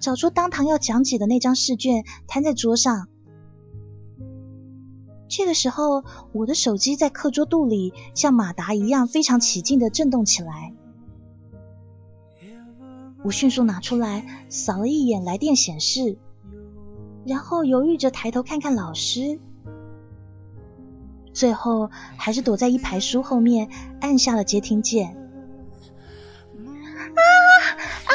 [0.00, 3.06] 找出当堂要讲解的那张试卷，摊在桌上。
[5.28, 6.02] 这个时候，
[6.32, 10.74] 我的手机在课桌肚里像马达一样非常起劲的震动起来。
[13.24, 16.16] 我迅速拿出来扫了一眼来电显示，
[17.24, 19.38] 然后犹豫着抬头看看老师，
[21.32, 23.68] 最后还是躲在一排书后面
[24.00, 25.16] 按下了接听键。
[27.14, 27.20] 啊
[28.06, 28.14] 啊！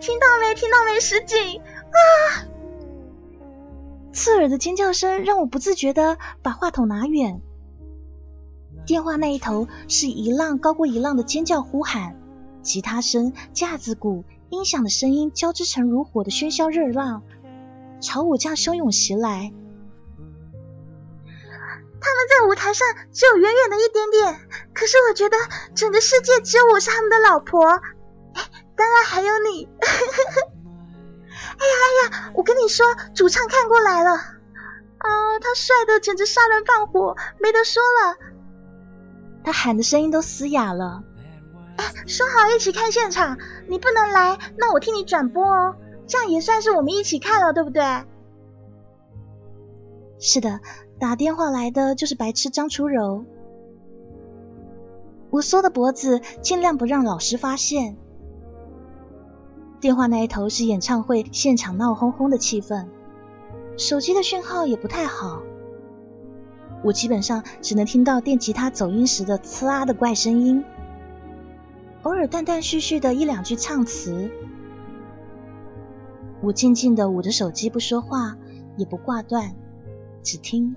[0.00, 0.54] 听到没？
[0.54, 1.00] 听到没？
[1.00, 2.46] 石井啊！
[4.12, 7.42] 刺耳的尖叫声让我不自觉的把话筒拿远。
[8.86, 12.16] 电话那一头是一浪高过一浪的尖叫呼喊，
[12.66, 17.22] 吉他声、架子鼓、音响的声音交织成如火的喧嚣热浪，
[18.00, 19.52] 朝我这样汹涌袭来。
[21.98, 24.40] 他们在舞台上只有远远的一点点，
[24.74, 25.36] 可是我觉得
[25.76, 27.80] 整个世界只有我是他们的老婆，
[28.76, 29.68] 当然还有你。
[31.30, 32.32] 哎呀哎呀！
[32.34, 38.16] 我跟你说，主唱看过来了，啊，他帅的简直杀人放火，没得说了。
[39.44, 41.04] 他喊的声音都嘶哑了。
[41.76, 47.82] 哎，说好一起看现场，你不能来，那我替你转播哦，这样也算是我们一起看了，对不对？
[50.18, 50.60] 是的，
[50.98, 53.24] 打电话来的就是白痴张初柔。
[55.28, 57.96] 我缩的脖子，尽量不让老师发现。
[59.78, 62.86] 电话那一头是演唱会现场闹哄哄的气氛，
[63.76, 65.42] 手机的讯号也不太好，
[66.82, 70.64] 我基本上只能听到电吉他走音时的呲啦的怪声音，
[72.06, 74.30] 偶尔断断续续的一两句唱词。
[76.40, 78.36] 我静静的捂着手机不说话，
[78.76, 79.56] 也不挂断，
[80.22, 80.76] 只听。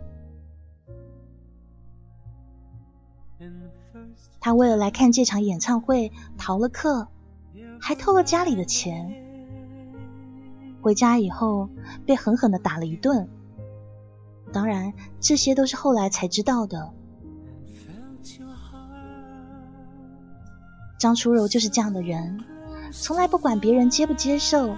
[4.40, 7.08] 他为了来看这场演唱会逃了课。
[7.80, 9.14] 还偷了家里的钱，
[10.82, 11.70] 回家以后
[12.06, 13.30] 被狠狠的打了一顿。
[14.52, 16.92] 当然，这些都是后来才知道的。
[21.00, 22.44] 张初柔就是这样的人，
[22.92, 24.76] 从来不管别人接不接受，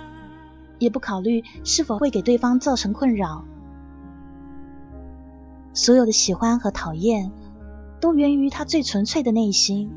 [0.78, 3.44] 也不考虑是否会给对方造成困扰。
[5.74, 7.32] 所有的喜欢和讨厌，
[8.00, 9.92] 都源于他最纯粹的内心。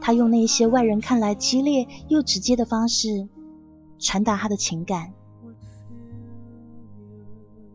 [0.00, 3.28] 他用那些外人看来激烈又直接的方式
[3.98, 5.12] 传达他的情感，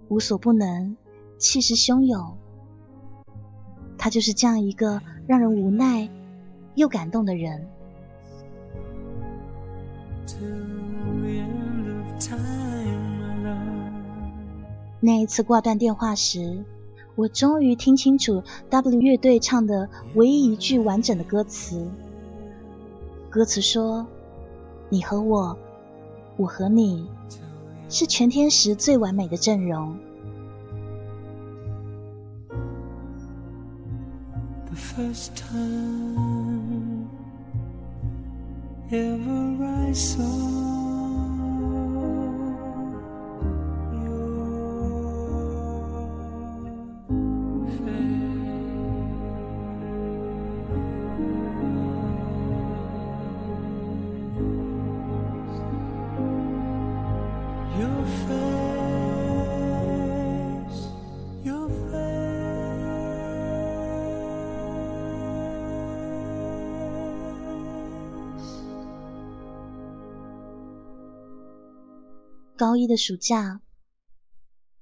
[0.07, 0.95] 无所不能，
[1.37, 2.37] 气势汹涌。
[3.97, 6.09] 他就是这样一个让人无奈
[6.77, 7.67] 又感动的人。
[14.99, 16.63] 那一次挂断电话时，
[17.15, 21.89] 我终于听清楚 W 乐队唱的唯一一句完整的歌词。
[23.31, 24.05] 歌词说
[24.89, 25.57] ：“你和我，
[26.35, 27.09] 我和你，
[27.89, 29.97] 是全天时最完美的阵容。”
[38.91, 40.86] ever I saw.
[72.57, 73.61] 高一的暑假，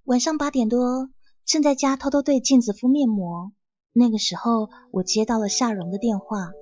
[0.06, 1.10] 晚上八点多，
[1.46, 3.52] 正在家偷偷对镜子敷面膜。
[3.92, 6.54] 那个时候，我接到了夏蓉的电话。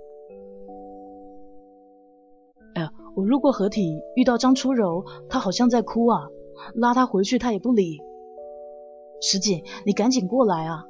[2.73, 6.21] 哎呀，我路过合体，遇到张初柔，她好像在哭啊，
[6.73, 8.01] 拉她回去，她也不理。
[9.21, 10.83] 石井，你赶紧过来啊！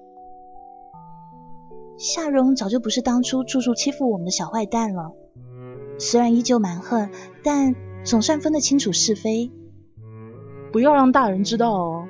[1.98, 5.12] 夏蓉早就不是当初处处欺负我们的小坏蛋了，
[6.00, 7.10] 虽然依旧蛮横，
[7.44, 9.52] 但总算分得清楚是非。
[10.74, 12.08] 不要让大人知道哦。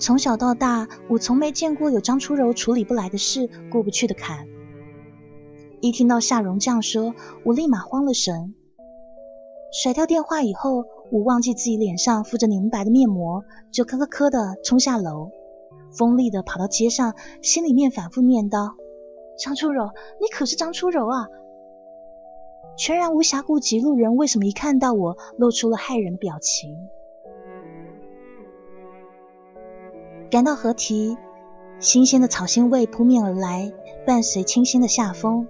[0.00, 4.48] 从小到大，我从没见过有张初柔处理不来的事、过不去的坎。
[5.80, 7.14] 一听到夏蓉这样说，
[7.44, 8.54] 我立马慌了神。
[9.72, 15.30] 甩掉电话以后，我忘记自己脸上敷着凝白的面膜，就咯咯咯的冲下楼，
[15.96, 18.72] 锋利的跑到街上，心里面反复念叨
[19.38, 19.90] ：“张初柔，
[20.20, 21.28] 你可是张初柔啊！”
[22.80, 26.88] 全然无暇顾及路人为什么一看到我露出了骇人的表情。
[30.30, 31.18] 赶到河堤，
[31.78, 33.70] 新鲜的草腥味扑面而来，
[34.06, 35.46] 伴随清新的夏风。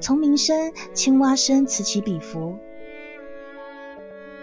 [0.00, 2.54] 虫鸣声、青蛙声此起彼伏，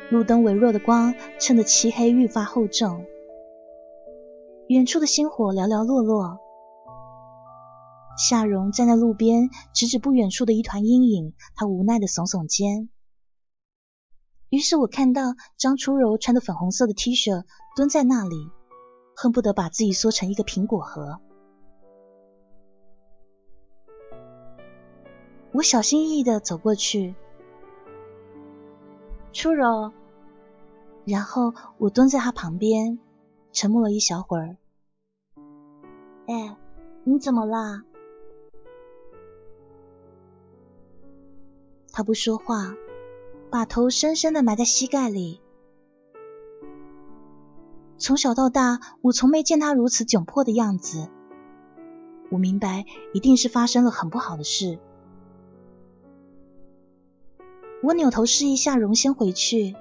[0.09, 3.05] 路灯微弱的光衬得漆黑愈发厚重。
[4.67, 6.41] 远处的星火寥寥落落，
[8.17, 12.89] 夏蓉站在路边，指指不远处的一团阴影，她无奈的耸耸肩。
[14.49, 17.43] 于是我看到张初柔穿着粉红色的 T 恤
[17.75, 18.51] 蹲在那里，
[19.15, 21.19] 恨不得把自己缩成一个苹果核。
[25.51, 27.15] 我小心翼翼的走过去，
[29.31, 29.91] 初柔，
[31.05, 32.99] 然后我蹲在他旁边，
[33.51, 34.57] 沉默了一小会儿。
[36.27, 36.57] 哎，
[37.03, 37.83] 你怎么啦？
[41.95, 42.73] 他不说话，
[43.51, 45.41] 把头深深的埋在膝盖里。
[47.99, 51.07] 从小到大，我从没见他如此窘迫的样子。
[52.31, 54.79] 我明白，一定是发生了很不好的事。
[57.83, 59.75] 我扭头示意夏蓉先回去，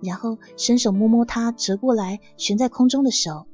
[0.00, 3.48] 然后伸手摸摸他折过来悬在空中的手，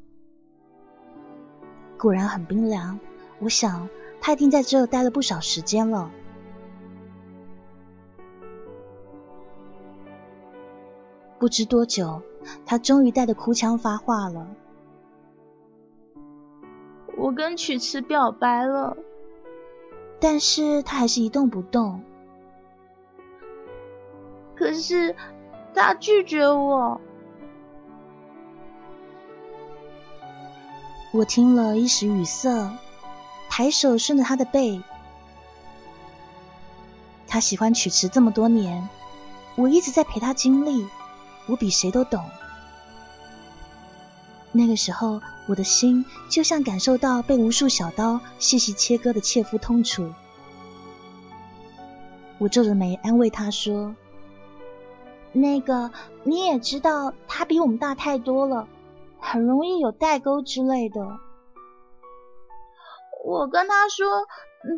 [1.99, 3.01] 果然很冰凉。
[3.41, 3.89] 我想
[4.21, 6.11] 他一定在这待了不少时间了。
[11.43, 12.23] 不知多久，
[12.65, 14.47] 他终于带着哭腔发话了
[17.19, 18.97] ：“我跟曲池表白了，
[20.21, 22.01] 但是他还是一动不动。”
[24.55, 25.17] 可是
[25.75, 27.01] 他拒绝我，
[31.13, 32.71] 我听了一时语塞，
[33.51, 34.81] 抬手顺着他的背。
[37.27, 38.89] 他喜欢曲池这么多年，
[39.57, 40.87] 我一直在陪他经历，
[41.47, 42.25] 我比谁都懂。
[44.53, 50.13] 那个时候，我的心就像感受到被无数小刀细细切割的切肤痛楚。
[52.39, 53.95] 我皱着眉安慰他说。
[55.33, 55.91] 那个
[56.25, 58.69] 你也知道，他比我们大太多了，
[59.19, 61.19] 很容易有代沟之类的。
[63.25, 64.27] 我跟他说，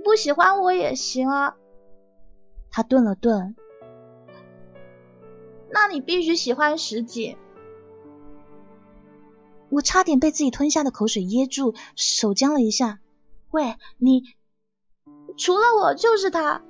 [0.04, 1.56] 不喜欢我也行啊。
[2.70, 3.56] 他顿了顿，
[5.74, 7.36] 那你必须喜欢石姐。
[9.70, 13.00] 我差点被自己吞下的口水噎住，手僵了一下。
[13.50, 14.22] 喂，你
[15.36, 16.62] 除了我就是他。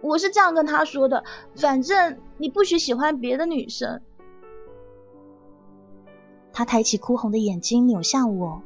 [0.00, 1.24] 我是这样跟他说的，
[1.56, 4.00] 反正你不许喜欢别的女生。
[6.54, 8.62] 他抬起哭红的眼睛扭向我，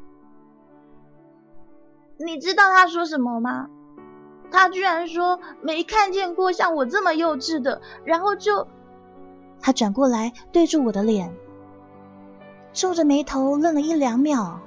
[2.19, 3.69] 你知道他说什么吗？
[4.51, 8.69] 他居然说没看见过像我这么幼稚的，然后就
[9.61, 11.35] 他转过来对住我的脸，
[12.73, 14.61] 皱着眉头愣了一两秒，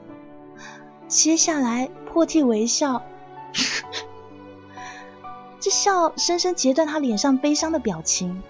[1.07, 3.03] 接下来破涕为笑。
[5.59, 8.41] 这笑深深截断他脸上悲伤的表情，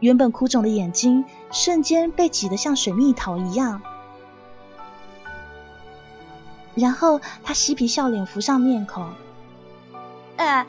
[0.00, 3.80] 原本哭肿的眼睛瞬间被挤得像水蜜桃一样，
[6.74, 9.08] 然后他嬉皮笑脸浮上面孔。
[10.36, 10.66] 哎，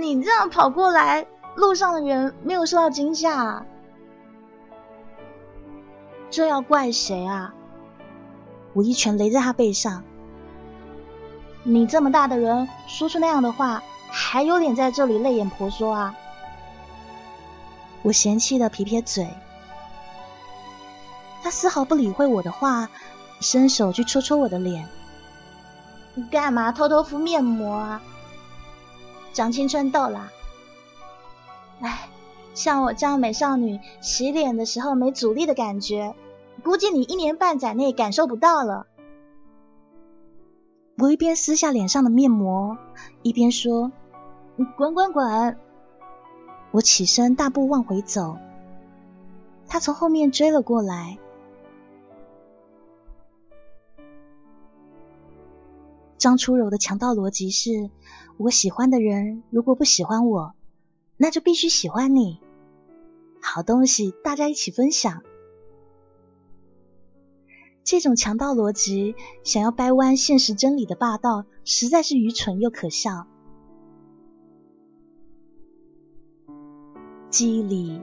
[0.00, 3.64] 你这样跑过来，路上的人没有受到惊吓，
[6.30, 7.54] 这要怪谁啊？
[8.74, 10.04] 我一拳擂在他背上，
[11.64, 13.82] 你这么大的人，说出那样的话。
[14.08, 16.14] 还有脸在这里泪眼婆娑啊！
[18.02, 19.28] 我嫌弃的撇撇嘴，
[21.42, 22.88] 他丝毫不理会我的话，
[23.40, 24.88] 伸手去戳戳我的脸。
[26.14, 28.00] 你干嘛偷偷敷面膜啊？
[29.34, 30.30] 长青春痘啦！
[31.80, 32.08] 哎，
[32.54, 36.14] 像我这样美少女洗脸的时候没阻力的感觉，
[36.64, 38.86] 估计你一年半载内感受不到了。
[40.98, 42.78] 我一边撕下脸上的面膜，
[43.22, 43.92] 一边说。
[44.78, 45.58] 滚滚滚！
[46.70, 48.38] 我起身大步往回走，
[49.68, 51.18] 他从后面追了过来。
[56.16, 57.90] 张初柔的强盗逻辑是：
[58.38, 60.54] 我喜欢的人如果不喜欢我，
[61.16, 62.40] 那就必须喜欢你。
[63.40, 65.22] 好东西大家一起分享。
[67.84, 69.14] 这种强盗逻辑
[69.44, 73.26] 想要掰弯现实真理的霸道，实在是愚蠢又可笑。
[77.30, 78.00] 记忆里，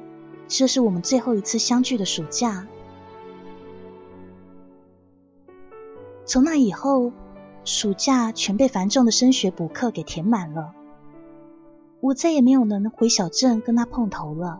[0.47, 2.67] 这是我们最后一次相聚的暑假。
[6.25, 7.11] 从那以后，
[7.65, 10.73] 暑假全被繁重的升学补课给填满了。
[12.03, 14.59] 我再也没有能回小镇跟他碰头了。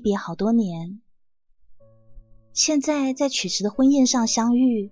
[0.00, 1.00] 别好多年，
[2.52, 4.90] 现在在曲池的婚宴上相遇。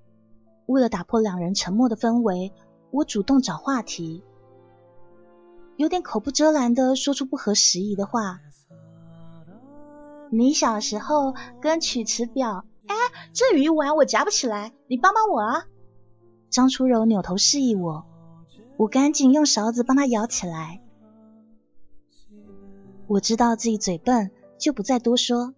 [0.66, 2.52] 为了打破两人沉默的氛围，
[2.90, 4.22] 我主动找话题，
[5.76, 8.40] 有点口不遮拦的说出不合时宜的话。
[10.30, 12.94] 你小时候跟曲池表，哎，
[13.32, 15.64] 这鱼丸我夹不起来，你帮帮我啊！
[16.50, 18.04] 张初柔扭头示意我，
[18.76, 20.82] 我赶紧用勺子帮他舀起来。
[23.06, 24.30] 我知道自己嘴笨。
[24.58, 25.54] 就不再多说，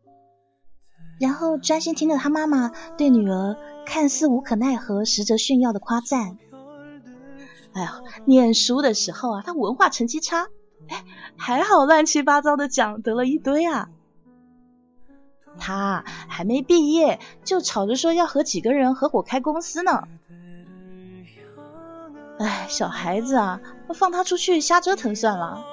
[1.18, 6.38] 然后专心听着他妈妈对女儿看似无可奈何，实则炫耀的夸赞。
[7.72, 10.48] 哎呀，念书的时候啊，他文化成绩差，
[10.88, 11.04] 哎，
[11.36, 13.88] 还好乱七八糟的奖得了一堆啊。
[15.58, 20.08] 他还没毕业，就吵着说要和几个人合伙开公司呢。
[22.38, 23.60] 哎，小孩子啊，
[23.94, 25.64] 放他出去瞎折腾算了。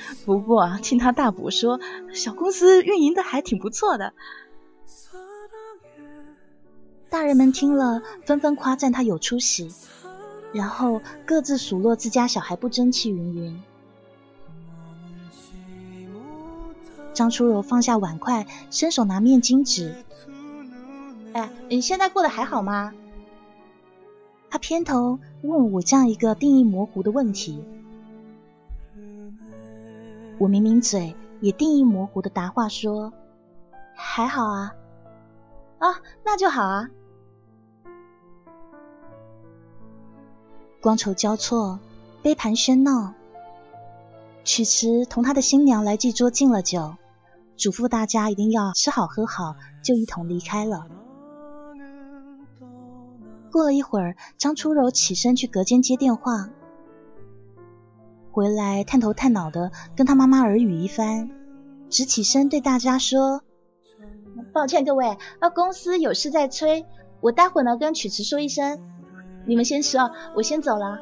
[0.26, 1.80] 不过听他大伯说，
[2.12, 4.12] 小公司运营的还挺不错的。
[7.10, 9.72] 大人们听了，纷纷夸赞他有出息，
[10.52, 13.62] 然后各自数落自家小孩不争气，云云。
[17.14, 19.94] 张初柔放下碗筷，伸手拿面巾纸。
[21.32, 22.92] 哎，你现在过得还好吗？
[24.50, 27.62] 他偏头问我这样一个定义模糊的问题。
[30.38, 33.12] 我抿抿嘴，也定义模糊的答话说
[33.96, 34.74] ：“还好啊，
[35.78, 36.88] 啊，那就好啊。”
[40.80, 41.80] 光筹交错，
[42.22, 43.14] 杯盘喧闹。
[44.44, 46.94] 曲池同他的新娘来祭桌敬了酒，
[47.56, 50.86] 嘱咐大家一定要吃好喝好，就一同离开了。
[53.50, 56.48] 过了一会儿，张初柔起身去隔间接电话。
[58.38, 61.28] 回来探头探脑的跟他妈妈耳语一番，
[61.90, 63.42] 直起身对大家说
[64.54, 66.86] ：“抱歉各位，啊公司有事在催，
[67.20, 68.78] 我待会呢跟曲池说一声，
[69.44, 71.00] 你们先吃哦，我先走了。”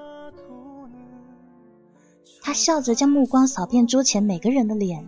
[2.41, 5.07] 他笑着将目光扫遍桌前每个人的脸，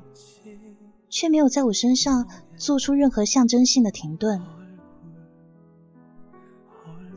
[1.08, 4.42] 却没有在我身上做出任何象征性的停顿。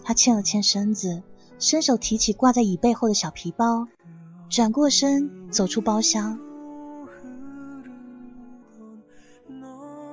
[0.05, 1.21] 他欠了欠身子，
[1.59, 3.89] 伸手提起挂在椅背后的小皮包。
[4.51, 6.37] 转过身，走出包厢，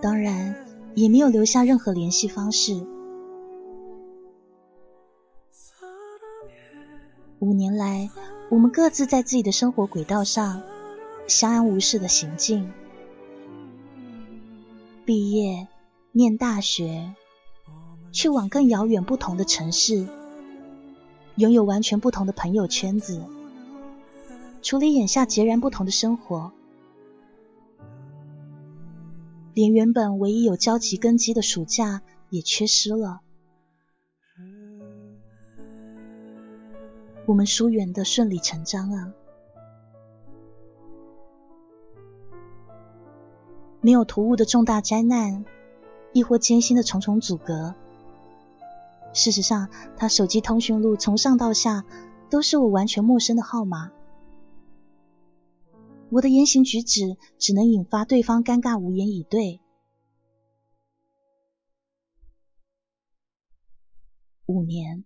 [0.00, 0.64] 当然
[0.94, 2.86] 也没有留下任何联系方式。
[7.40, 8.10] 五年来，
[8.48, 10.62] 我们各自在自己的生活轨道上
[11.26, 12.70] 相安无事的行进。
[15.04, 15.66] 毕业，
[16.12, 17.12] 念大学，
[18.12, 20.06] 去往更遥远不同的城市，
[21.34, 23.20] 拥有完全不同的朋友圈子。
[24.60, 26.52] 处理眼下截然不同的生活，
[29.54, 33.20] 连原本唯一有交集根基的暑假也缺失了。
[37.26, 39.12] 我们疏远的顺理成章啊，
[43.80, 45.44] 没有突兀的重大灾难，
[46.12, 47.74] 亦或艰辛的重重阻隔。
[49.12, 51.84] 事实上，他手机通讯录从上到下
[52.28, 53.92] 都是我完全陌生的号码。
[56.10, 59.60] 我的言行举止只能引发对方尴尬，无言以对。
[64.46, 65.04] 五年，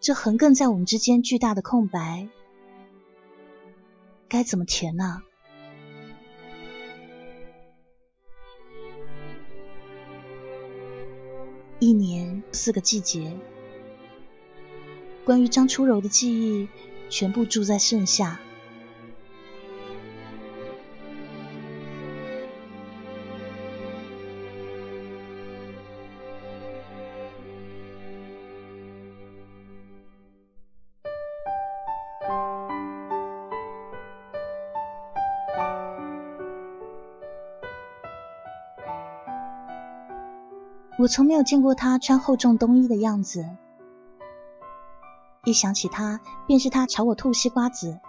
[0.00, 2.28] 这横亘在我们之间巨大的空白，
[4.28, 5.22] 该怎么填呢？
[11.78, 13.34] 一年四个季节，
[15.24, 16.68] 关于张初柔的记忆，
[17.08, 18.38] 全部住在盛夏。
[41.04, 43.46] 我从没有见过他穿厚重冬衣的样子，
[45.44, 48.00] 一想起他，便是他朝我吐西瓜子，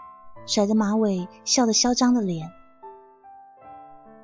[0.46, 2.54] 甩着马尾，笑得嚣张的脸。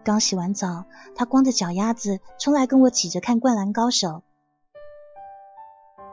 [0.06, 0.86] 刚洗完澡，
[1.18, 4.08] 他光着脚丫子冲来跟我挤着看《灌篮高手》。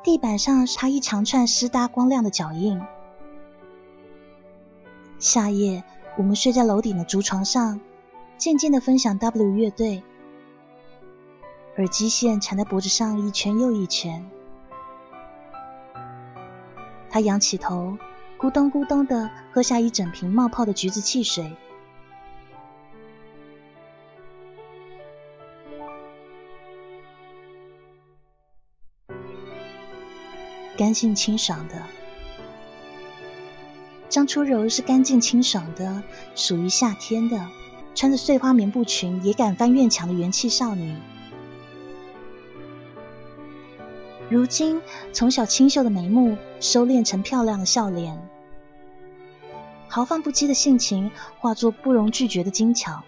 [0.02, 2.82] 地板上是他一长串湿哒光亮的脚印。
[5.20, 5.84] 夏夜，
[6.16, 7.80] 我们睡在楼顶的竹床上，
[8.36, 10.02] 静静的分享 W 乐队，
[11.78, 14.28] 耳机线缠在脖子上一圈又一圈。
[17.08, 17.96] 他仰起头，
[18.36, 21.56] 咕咚咕咚的喝下一整瓶冒泡的橘子汽水。
[30.76, 31.82] 干净清爽的，
[34.08, 36.02] 张初柔是干净清爽的，
[36.34, 37.48] 属于夏天的，
[37.94, 40.96] 穿着碎花棉布裙也敢翻院墙的元气少女。
[44.30, 48.20] 如今，从小清秀的眉目收敛成漂亮的笑脸，
[49.88, 53.04] 豪放不羁的性情化作不容拒绝的精巧。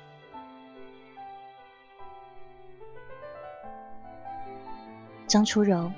[5.26, 5.92] 张初柔。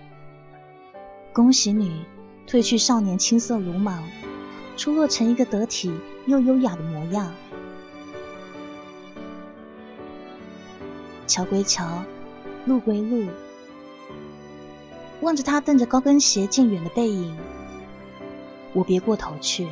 [1.32, 2.04] 恭喜你
[2.46, 4.02] 褪去少年青涩鲁莽，
[4.76, 5.96] 出落成一个得体
[6.26, 7.32] 又优雅的模样。
[11.26, 12.02] 桥归桥，
[12.66, 13.30] 路归路，
[15.22, 17.36] 望着他蹬着高跟鞋渐远的背影，
[18.72, 19.68] 我别过头去。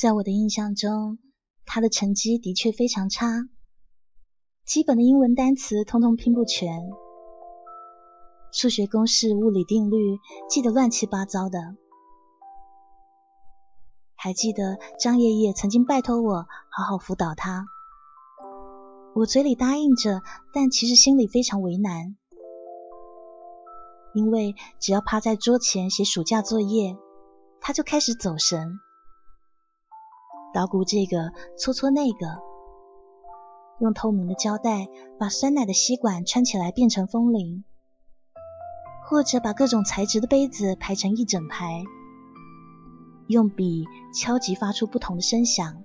[0.00, 1.18] 在我的印象中，
[1.66, 3.50] 他的成绩的确非常差，
[4.64, 6.88] 基本的英文单词通通拼不全，
[8.50, 11.76] 数学公式、物理定律记得乱七八糟的。
[14.14, 17.66] 还记得张爷爷曾经拜托我好好辅导他，
[19.14, 20.22] 我嘴里答应着，
[20.54, 22.16] 但其实心里非常为难，
[24.14, 26.96] 因为只要趴在桌前写暑假作业，
[27.60, 28.80] 他就开始走神。
[30.52, 32.26] 捣鼓这个，搓搓那个，
[33.78, 34.88] 用透明的胶带
[35.18, 37.62] 把酸奶的吸管穿起来变成风铃，
[39.04, 41.84] 或者把各种材质的杯子排成一整排，
[43.28, 45.82] 用笔敲击发出不同的声响。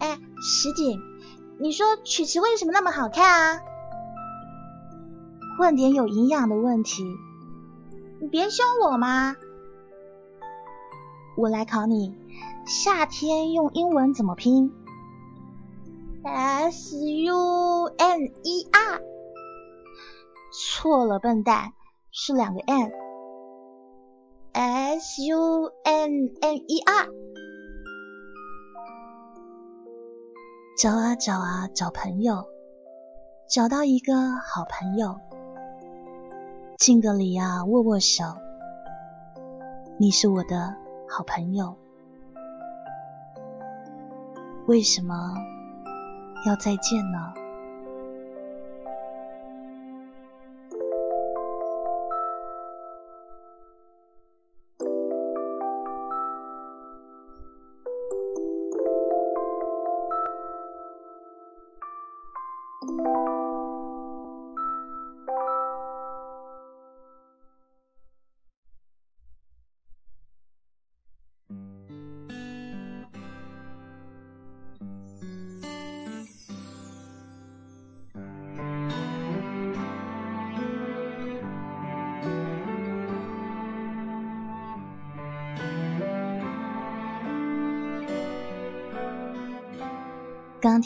[0.00, 1.00] 哎，石井，
[1.60, 3.60] 你说曲奇为什么那么好看啊？
[5.60, 7.04] 问点有营养的问题。
[8.18, 9.36] 你别凶我嘛！
[11.36, 12.14] 我来考你，
[12.66, 14.72] 夏天用英文怎么拼
[16.24, 19.02] ？S U N E R。
[20.52, 21.74] 错了，笨蛋，
[22.10, 22.90] 是两个 N。
[24.52, 27.08] S U N N E R。
[30.78, 32.46] 找啊找啊找朋友，
[33.50, 35.16] 找到一个好朋友。
[36.78, 38.22] 敬个礼啊，握握手。
[39.98, 40.76] 你是我的
[41.08, 41.74] 好朋友，
[44.66, 45.34] 为什么
[46.44, 47.32] 要再见呢？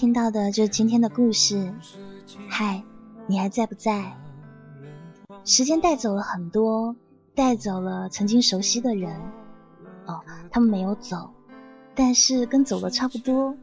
[0.00, 1.74] 听到的就是今天的故事。
[2.48, 2.82] 嗨，
[3.26, 4.16] 你还在不在？
[5.44, 6.96] 时间带走了很多，
[7.34, 9.20] 带走了曾经熟悉的人。
[10.06, 11.32] 哦，他们没有走，
[11.94, 13.54] 但是跟走了差不多。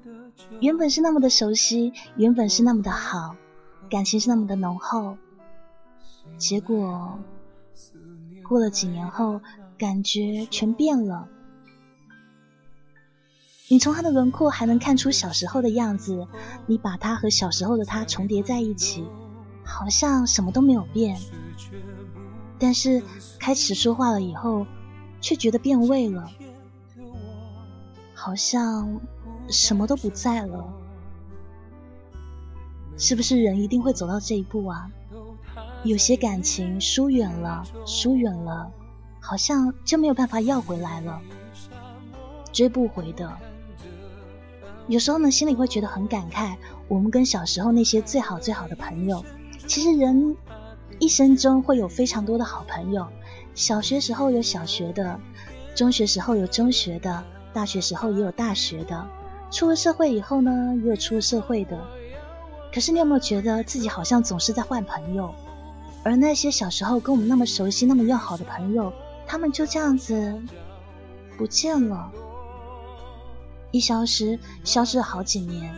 [0.59, 3.35] 原本是那么的熟悉，原本是那么的好，
[3.89, 5.17] 感情是那么的浓厚。
[6.37, 7.17] 结果
[8.47, 9.41] 过了几年后，
[9.79, 11.27] 感觉全变了。
[13.69, 16.25] 你从他的轮廓还能看出小时候的样子，
[16.67, 19.05] 你把他和小时候的他重叠在一起，
[19.63, 21.19] 好像什么都没有变。
[22.57, 23.03] 但是
[23.39, 24.65] 开始说话了以后，
[25.19, 26.31] 却觉得变味了，
[28.13, 29.01] 好像
[29.49, 30.73] 什么都不在了。
[32.97, 34.89] 是不是人一定会走到这一步啊？
[35.83, 38.71] 有些感情疏远了，疏远了，
[39.19, 41.21] 好像就没有办法要回来了，
[42.53, 43.37] 追不回的。
[44.87, 46.55] 有时候呢，心里会觉得很感慨，
[46.87, 49.25] 我们跟小时候那些最好最好的朋友，
[49.67, 50.35] 其实人
[50.99, 53.07] 一生中会有非常多的好朋友。
[53.53, 55.19] 小学时候有小学的，
[55.75, 57.23] 中学时候有中学的，
[57.53, 59.07] 大学时候也有大学的，
[59.51, 61.77] 出了社会以后呢，也有出了社会的。
[62.73, 65.33] 可是你有没有觉得自己好像总是在换朋友？
[66.03, 68.93] 而那些小时候跟我们那么熟悉、那么要好的朋友，
[69.25, 70.41] 他们就这样子
[71.37, 72.11] 不见了，
[73.77, 75.71] 一消失，消失了好几年。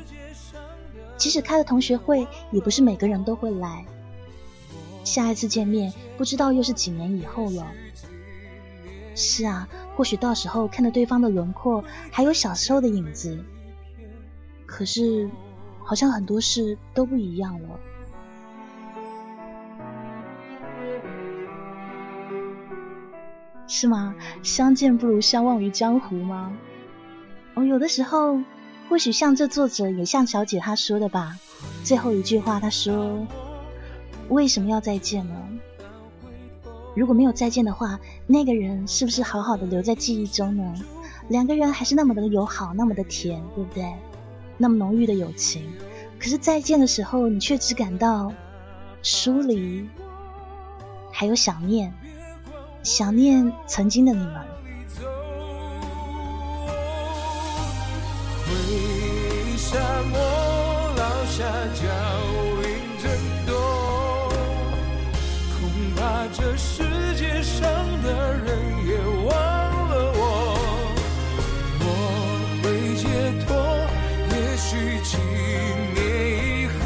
[1.18, 3.86] 即使开了同学会，也不是每个人都会来。
[5.04, 7.68] 下一次见面，不知道又是几年以后了。
[9.16, 13.44] 是啊，或许到时候看到对方的轮廓，还有小时候的影子。
[14.66, 15.30] 可是，
[15.84, 17.80] 好像很多事都不一样了。
[23.68, 24.16] 是吗？
[24.42, 26.54] 相见不如相忘于江湖吗？
[27.66, 28.40] 有的时候，
[28.90, 31.38] 或许像这作者，也像小姐她说的吧。
[31.84, 33.28] 最后一句话，她说
[34.30, 35.36] ：“为什么要再见呢？
[36.96, 40.74] 如果没有再见的话，那个人是不是好好的留在记忆中呢？
[41.28, 43.94] 两个人还是那么的友好，那么的甜，对不对？
[44.58, 45.72] 那么浓郁的友情。
[46.20, 48.34] 可是再见的时候，你却只感到
[49.02, 49.88] 疏离，
[51.12, 51.94] 还有想念。”
[52.82, 54.36] 想念曾经的你们。
[60.00, 60.18] 沙漠
[60.96, 61.44] 落下
[61.76, 61.84] 脚
[62.64, 62.66] 印
[63.02, 63.04] 震
[63.46, 63.52] 动，
[65.60, 65.60] 恐
[65.98, 66.00] 怕
[66.32, 66.84] 这世
[67.18, 67.60] 界上
[68.02, 68.48] 的人
[68.88, 68.92] 也
[69.26, 69.30] 忘
[69.90, 70.22] 了我。
[71.82, 71.84] 我
[72.64, 73.04] 会解
[73.46, 73.50] 脱，
[74.32, 74.70] 也许
[75.04, 75.18] 几
[75.94, 75.98] 年
[76.62, 76.82] 以后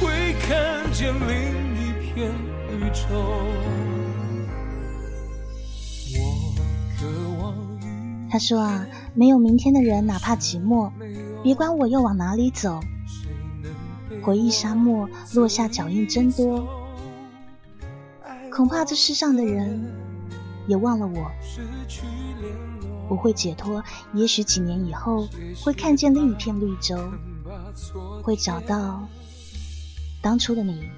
[0.48, 0.48] 看
[0.94, 1.30] 见另
[1.76, 2.32] 一片
[2.70, 3.04] 宇宙。
[8.30, 10.90] 他说啊，没有明天的人，哪怕寂寞，
[11.42, 12.80] 别管我要往哪里走。
[14.22, 16.66] 回忆沙漠落下脚印真多，
[18.50, 19.92] 恐怕这世上的人
[20.66, 21.30] 也忘了我。
[23.08, 23.82] 我会解脱，
[24.14, 25.28] 也许几年以后
[25.62, 26.96] 会看见另一片绿洲，
[28.22, 29.06] 会找到
[30.22, 30.88] 当初的你。